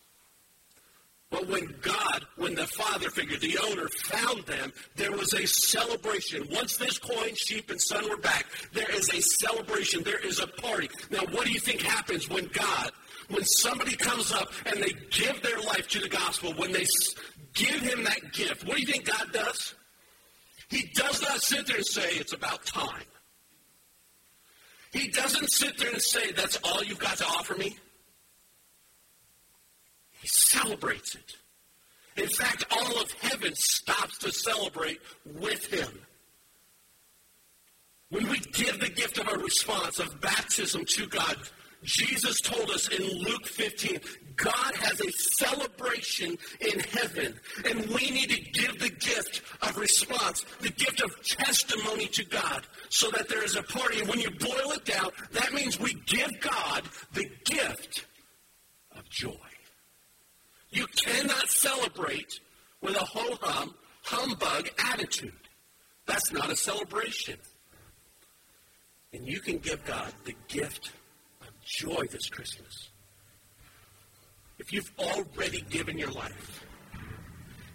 But 1.33 1.49
when 1.49 1.75
God, 1.81 2.27
when 2.37 2.55
the 2.55 2.67
father 2.67 3.11
figure, 3.11 3.39
the 3.39 3.59
owner, 3.71 3.89
found 4.05 4.45
them, 4.45 4.73
there 4.95 5.11
was 5.11 5.33
a 5.33 5.47
celebration. 5.47 6.47
Once 6.53 6.77
this 6.77 6.99
coin, 6.99 7.35
sheep, 7.35 7.71
and 7.71 7.81
son 7.81 8.09
were 8.09 8.19
back, 8.19 8.47
there 8.73 8.91
is 8.95 9.09
a 9.13 9.21
celebration. 9.21 10.05
There 10.05 10.25
is 10.25 10.39
a 10.39 10.47
party. 10.47 10.91
Now, 11.11 11.23
what 11.31 11.47
do 11.47 11.53
you 11.53 11.59
think 11.59 11.81
happens 11.81 12.29
when 12.29 12.47
God 12.49 12.93
when 13.29 13.45
somebody 13.45 13.97
comes 13.97 14.31
up 14.31 14.53
and 14.67 14.83
they 14.83 14.93
give 15.11 15.43
their 15.43 15.59
life 15.61 15.89
to 15.89 16.01
the 16.01 16.09
gospel, 16.09 16.53
when 16.55 16.73
they 16.73 16.85
give 17.55 17.81
him 17.81 18.05
that 18.05 18.33
gift, 18.33 18.67
what 18.67 18.77
do 18.77 18.83
you 18.83 18.87
think 18.87 19.07
God 19.07 19.33
does? 19.33 19.75
He 20.69 20.91
does 20.95 21.23
not 21.23 21.41
sit 21.41 21.67
there 21.67 21.77
and 21.77 21.87
say, 21.87 22.11
it's 22.17 22.33
about 22.33 22.65
time. 22.67 23.05
He 24.93 25.09
doesn't 25.09 25.51
sit 25.51 25.79
there 25.79 25.91
and 25.91 26.03
say, 26.03 26.33
that's 26.33 26.59
all 26.65 26.83
you've 26.85 26.99
got 26.99 27.17
to 27.19 27.25
offer 27.25 27.55
me. 27.55 27.77
Celebrates 30.73 31.15
it. 31.17 31.37
In 32.17 32.29
fact, 32.29 32.65
all 32.71 33.03
of 33.03 33.13
heaven 33.21 33.55
stops 33.55 34.17
to 34.19 34.33
celebrate 34.33 35.01
with 35.27 35.67
him. 35.67 36.01
When 38.09 38.27
we 38.31 38.39
give 38.39 38.81
the 38.81 38.89
gift 38.89 39.19
of 39.19 39.29
our 39.29 39.39
response 39.39 39.99
of 39.99 40.19
baptism 40.23 40.87
to 40.87 41.07
God, 41.09 41.37
Jesus 41.83 42.41
told 42.41 42.71
us 42.71 42.89
in 42.89 43.03
Luke 43.03 43.47
15, 43.47 44.01
God 44.37 44.75
has 44.77 44.99
a 45.01 45.13
celebration 45.13 46.39
in 46.61 46.81
heaven, 46.81 47.39
and 47.67 47.87
we 47.89 48.11
need 48.11 48.31
to 48.31 48.41
give 48.53 48.79
the 48.79 48.91
gift 48.91 49.43
of 49.61 49.77
response, 49.77 50.47
the 50.61 50.71
gift 50.71 51.03
of 51.03 51.23
testimony 51.23 52.07
to 52.07 52.25
God, 52.25 52.67
so 52.89 53.11
that 53.11 53.29
there 53.29 53.45
is 53.45 53.57
a 53.57 53.63
party. 53.63 54.01
And 54.01 54.09
when 54.09 54.21
you 54.21 54.31
boil 54.31 54.73
it 54.73 54.87
down, 54.87 55.11
that 55.33 55.53
means 55.53 55.79
we 55.79 55.93
give 56.07 56.31
God 56.41 56.85
the 57.13 57.29
gift 57.45 58.07
of 58.97 59.07
joy. 59.11 59.52
You 60.73 60.87
cannot 61.05 61.49
celebrate 61.49 62.41
with 62.81 62.97
a 62.97 63.05
ho 63.05 63.37
hum, 63.43 63.75
humbug 64.05 64.71
attitude. 64.79 65.33
That's 66.07 66.33
not 66.33 66.51
a 66.51 66.57
celebration. 66.57 67.37
And 69.13 69.29
you 69.29 69.41
can 69.41 69.59
give 69.59 69.85
God 69.85 70.13
the 70.25 70.35
gift 70.49 70.93
of 71.43 71.49
joy 71.63 72.07
this 72.11 72.29
Christmas. 72.31 72.89
If 74.59 74.73
you've 74.73 74.91
already 74.99 75.61
given 75.69 75.99
your 75.99 76.11
life, 76.11 76.65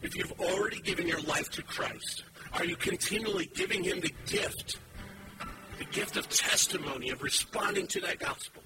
if 0.01 0.15
you've 0.15 0.33
already 0.39 0.79
given 0.79 1.07
your 1.07 1.21
life 1.21 1.51
to 1.51 1.61
Christ, 1.61 2.23
are 2.53 2.65
you 2.65 2.75
continually 2.75 3.49
giving 3.53 3.83
him 3.83 3.99
the 3.99 4.13
gift, 4.25 4.77
the 5.77 5.85
gift 5.85 6.17
of 6.17 6.27
testimony, 6.29 7.11
of 7.11 7.21
responding 7.21 7.85
to 7.87 7.99
that 8.01 8.19
gospel? 8.19 8.63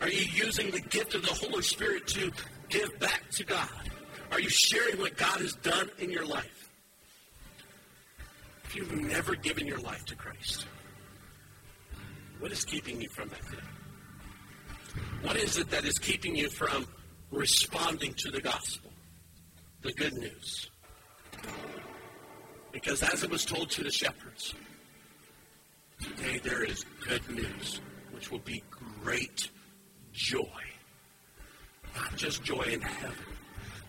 Are 0.00 0.08
you 0.08 0.24
using 0.32 0.70
the 0.70 0.80
gift 0.80 1.14
of 1.14 1.22
the 1.22 1.32
Holy 1.32 1.62
Spirit 1.62 2.06
to 2.08 2.30
give 2.68 2.98
back 2.98 3.22
to 3.32 3.44
God? 3.44 3.68
Are 4.32 4.40
you 4.40 4.48
sharing 4.48 4.98
what 4.98 5.16
God 5.16 5.40
has 5.40 5.54
done 5.54 5.90
in 5.98 6.10
your 6.10 6.24
life? 6.24 6.70
If 8.64 8.76
you've 8.76 8.92
never 8.92 9.34
given 9.34 9.66
your 9.66 9.78
life 9.78 10.04
to 10.06 10.16
Christ, 10.16 10.66
what 12.38 12.52
is 12.52 12.64
keeping 12.64 13.00
you 13.00 13.08
from 13.08 13.28
that 13.28 13.42
today? 13.50 13.62
What 15.22 15.36
is 15.36 15.58
it 15.58 15.70
that 15.70 15.84
is 15.84 15.98
keeping 15.98 16.34
you 16.36 16.48
from 16.48 16.86
responding 17.30 18.14
to 18.18 18.30
the 18.30 18.40
gospel, 18.40 18.90
the 19.82 19.92
good 19.92 20.14
news? 20.14 20.70
Because 22.72 23.02
as 23.02 23.24
it 23.24 23.30
was 23.30 23.44
told 23.44 23.70
to 23.70 23.82
the 23.82 23.90
shepherds, 23.90 24.54
Today 26.00 26.40
there 26.42 26.64
is 26.64 26.84
good 27.06 27.28
news, 27.30 27.80
which 28.12 28.30
will 28.30 28.38
be 28.38 28.62
great 29.02 29.50
joy. 30.20 30.44
Not 31.96 32.14
just 32.14 32.44
joy 32.44 32.62
in 32.62 32.80
heaven, 32.80 33.16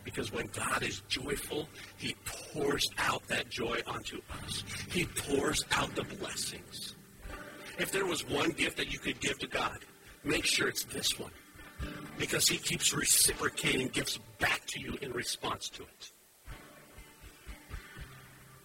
because 0.03 0.31
when 0.31 0.47
God 0.47 0.81
is 0.81 1.01
joyful, 1.09 1.67
He 1.97 2.15
pours 2.25 2.87
out 2.97 3.27
that 3.27 3.49
joy 3.49 3.79
onto 3.85 4.21
us. 4.43 4.63
He 4.89 5.05
pours 5.05 5.63
out 5.71 5.93
the 5.93 6.03
blessings. 6.03 6.95
If 7.77 7.91
there 7.91 8.05
was 8.05 8.27
one 8.27 8.51
gift 8.51 8.77
that 8.77 8.91
you 8.91 8.97
could 8.97 9.19
give 9.19 9.37
to 9.39 9.47
God, 9.47 9.79
make 10.23 10.45
sure 10.45 10.67
it's 10.69 10.85
this 10.85 11.19
one. 11.19 11.31
Because 12.17 12.47
He 12.47 12.57
keeps 12.57 12.93
reciprocating 12.93 13.89
gifts 13.89 14.17
back 14.39 14.65
to 14.67 14.79
you 14.79 14.97
in 15.01 15.11
response 15.11 15.69
to 15.69 15.83
it. 15.83 16.11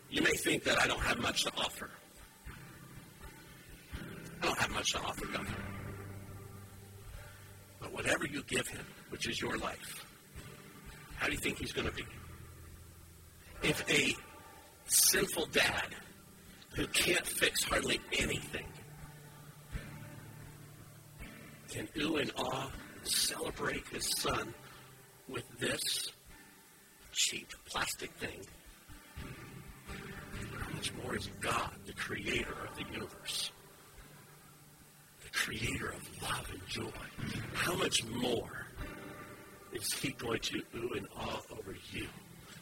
You 0.09 0.22
may 0.22 0.37
think 0.44 0.62
that 0.64 0.81
I 0.81 0.87
don't 0.87 1.00
have 1.00 1.18
much 1.18 1.42
to 1.44 1.52
offer. 1.59 1.90
I 4.40 4.46
don't 4.46 4.59
have 4.59 4.70
much 4.70 4.92
to 4.92 5.00
offer 5.00 5.26
God. 5.26 5.46
Whatever 7.96 8.26
you 8.26 8.42
give 8.42 8.68
Him, 8.68 8.85
which 9.09 9.26
is 9.26 9.40
your 9.40 9.56
life, 9.56 10.04
how 11.16 11.26
do 11.26 11.32
you 11.32 11.38
think 11.38 11.59
he's 11.59 11.72
going 11.72 11.88
to 11.88 11.94
be? 11.94 12.04
If 13.62 13.82
a 13.90 14.14
sinful 14.85 15.46
dad 15.46 15.94
who 16.74 16.87
can't 16.88 17.26
fix 17.26 17.64
hardly 17.64 17.98
anything 18.18 18.66
can 21.70 21.88
ooh 22.00 22.16
and 22.16 22.30
ah 22.37 22.70
celebrate 23.02 23.87
his 23.88 24.06
son 24.18 24.52
with 25.26 25.44
this 25.59 26.11
cheap 27.12 27.48
plastic 27.64 28.11
thing, 28.16 28.40
how 30.61 30.74
much 30.74 30.92
more 31.02 31.16
is 31.16 31.30
God, 31.40 31.70
the 31.87 31.94
creator 31.94 32.56
of 32.68 32.76
the 32.76 32.92
universe, 32.92 33.52
creator 35.37 35.90
of 35.90 36.22
love 36.22 36.49
and 36.51 36.66
joy? 36.66 36.90
How 37.53 37.77
much 37.77 38.05
more 38.07 38.66
is 39.72 39.92
he 39.92 40.11
going 40.12 40.40
to 40.40 40.62
ooh 40.75 40.94
and 40.96 41.07
ah 41.16 41.42
over 41.53 41.77
you? 41.92 42.07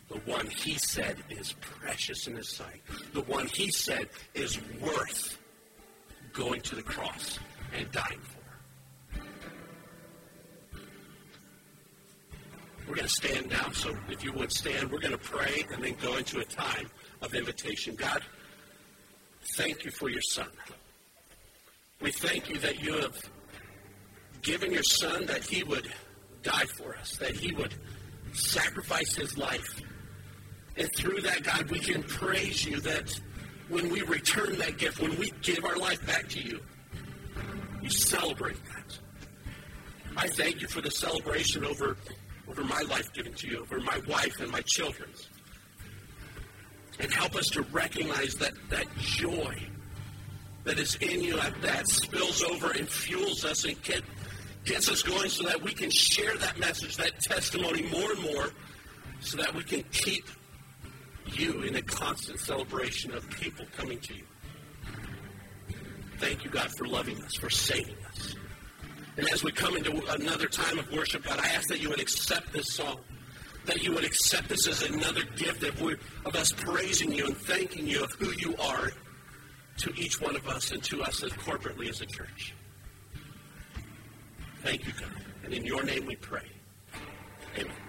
The 0.09 0.19
one 0.31 0.47
he 0.49 0.75
said 0.75 1.17
is 1.31 1.55
precious 1.61 2.27
in 2.27 2.37
his 2.37 2.49
sight. 2.49 2.83
The 3.13 3.23
one 3.23 3.47
he 3.47 3.71
said 3.71 4.09
is 4.35 4.61
worth 4.83 5.39
going 6.33 6.61
to 6.63 6.75
the 6.75 6.83
cross 6.83 7.39
and 7.77 7.91
dying 7.93 8.21
for. 8.21 9.21
We're 12.87 12.97
going 12.97 13.09
to 13.09 13.15
stand 13.15 13.49
now, 13.49 13.71
so 13.71 13.97
if 14.11 14.23
you 14.23 14.33
would 14.33 14.53
stand, 14.53 14.91
we're 14.91 15.01
going 15.01 15.13
to 15.13 15.19
pray 15.19 15.65
and 15.73 15.83
then 15.83 15.95
go 16.03 16.17
into 16.17 16.41
a 16.41 16.45
time 16.45 16.91
of 17.23 17.35
invitation. 17.35 17.95
God, 17.95 18.23
thank 19.57 19.85
you 19.85 19.91
for 19.91 20.11
your 20.11 20.21
son. 20.21 20.49
We 22.05 22.13
thank 22.13 22.51
you 22.51 22.59
that 22.59 22.83
you 22.83 23.01
have 23.01 23.17
given 24.43 24.71
your 24.71 24.83
son 24.83 25.25
that 25.25 25.43
he 25.43 25.65
would 25.65 25.91
die 26.43 26.67
for 26.77 26.95
us, 26.97 27.17
that 27.17 27.35
he 27.35 27.51
would 27.55 27.75
sacrifice 28.35 29.15
his 29.15 29.39
life. 29.39 29.81
And 30.77 30.87
through 30.95 31.23
that, 31.23 31.43
God, 31.45 31.71
we 31.71 31.79
can 31.79 32.03
praise 32.03 32.67
you 32.67 32.79
that 32.81 33.19
when 33.71 33.89
we 33.89 34.03
return 34.03 34.59
that 34.59 34.77
gift, 34.77 35.01
when 35.01 35.19
we 35.19 35.33
give 35.41 35.65
our 35.65 35.79
life 35.79 36.07
back 36.07 36.29
to 36.29 36.43
you, 36.43 36.61
you 37.81 37.89
celebrate 37.89 38.63
that. 38.67 38.99
I 40.15 40.29
thank 40.29 40.61
you 40.61 40.69
for 40.69 40.83
the 40.83 40.91
celebration 40.91 41.65
over, 41.65 41.97
over 42.47 42.65
my 42.65 42.83
life 42.83 43.11
given 43.15 43.33
to 43.33 43.49
you, 43.49 43.61
over 43.63 43.81
my 43.81 43.99
wife 44.07 44.41
and 44.41 44.51
my 44.53 44.61
children's. 44.67 45.31
And 47.01 47.11
help 47.11 47.35
us 47.35 47.47
to 47.53 47.63
recognize 47.63 48.35
that, 48.35 48.53
that 48.69 48.95
joy 48.99 49.71
that 50.65 50.79
is 50.79 50.97
in 50.97 51.23
you, 51.23 51.37
that, 51.61 51.89
spills 51.89 52.43
over 52.43 52.71
and 52.71 52.89
fuels 52.89 53.45
us 53.45 53.65
and 53.65 53.81
can, 53.83 54.01
gets 54.65 54.91
us 54.91 55.03
going 55.03 55.29
so 55.29 55.45
that 55.45 55.63
we 55.63 55.73
can 55.73 55.91
share 55.91 56.37
that 56.39 56.59
message, 56.59 56.97
that 56.97 57.21
testimony 57.21 57.83
more 57.83 58.13
and 58.13 58.23
more, 58.23 58.51
so 59.21 59.37
that 59.37 59.55
we 59.55 59.63
can 59.63 59.83
keep 59.93 60.25
you 61.27 61.63
in 61.63 61.77
a 61.77 61.83
constant 61.83 62.41
celebration 62.41 63.15
of 63.15 63.29
people 63.31 63.65
coming 63.77 63.99
to 64.01 64.15
you. 64.15 64.25
Thank 66.19 66.45
you, 66.45 66.51
God, 66.51 66.71
for 66.79 66.87
loving 66.87 67.23
us, 67.23 67.35
for 67.35 67.51
saving 67.51 67.97
us. 68.11 68.37
And 69.17 69.29
as 69.31 69.45
we 69.45 69.53
come 69.53 69.77
into 69.77 69.93
another 70.13 70.47
time 70.47 70.79
of 70.79 70.91
worship, 70.93 71.25
God, 71.25 71.39
I 71.39 71.49
ask 71.49 71.69
that 71.69 71.81
you 71.81 71.91
would 71.91 72.01
accept 72.01 72.53
this 72.53 72.73
song, 72.73 73.01
that 73.67 73.83
you 73.83 73.93
would 73.93 74.05
accept 74.05 74.49
this 74.49 74.67
as 74.67 74.83
another 74.83 75.23
gift 75.37 75.63
of, 75.63 75.81
of 76.25 76.35
us 76.35 76.51
praising 76.53 77.13
you 77.13 77.27
and 77.27 77.37
thanking 77.37 77.87
you 77.87 78.03
of 78.03 78.13
who 78.13 78.33
you 78.39 78.57
are 78.57 78.91
to 79.79 79.93
each 79.97 80.21
one 80.21 80.37
of 80.37 80.47
us 80.49 80.71
and 80.71 80.83
to 80.85 81.03
us 81.03 81.23
as 81.23 81.33
corporately 81.33 81.89
as 81.89 82.01
a 82.01 82.07
church. 82.07 82.55
Thank 84.63 84.87
you, 84.87 84.93
God. 84.93 85.11
And 85.45 85.53
in 85.53 85.65
your 85.65 85.83
name 85.83 86.07
we 86.07 86.17
pray. 86.17 86.49
Amen. 87.59 87.84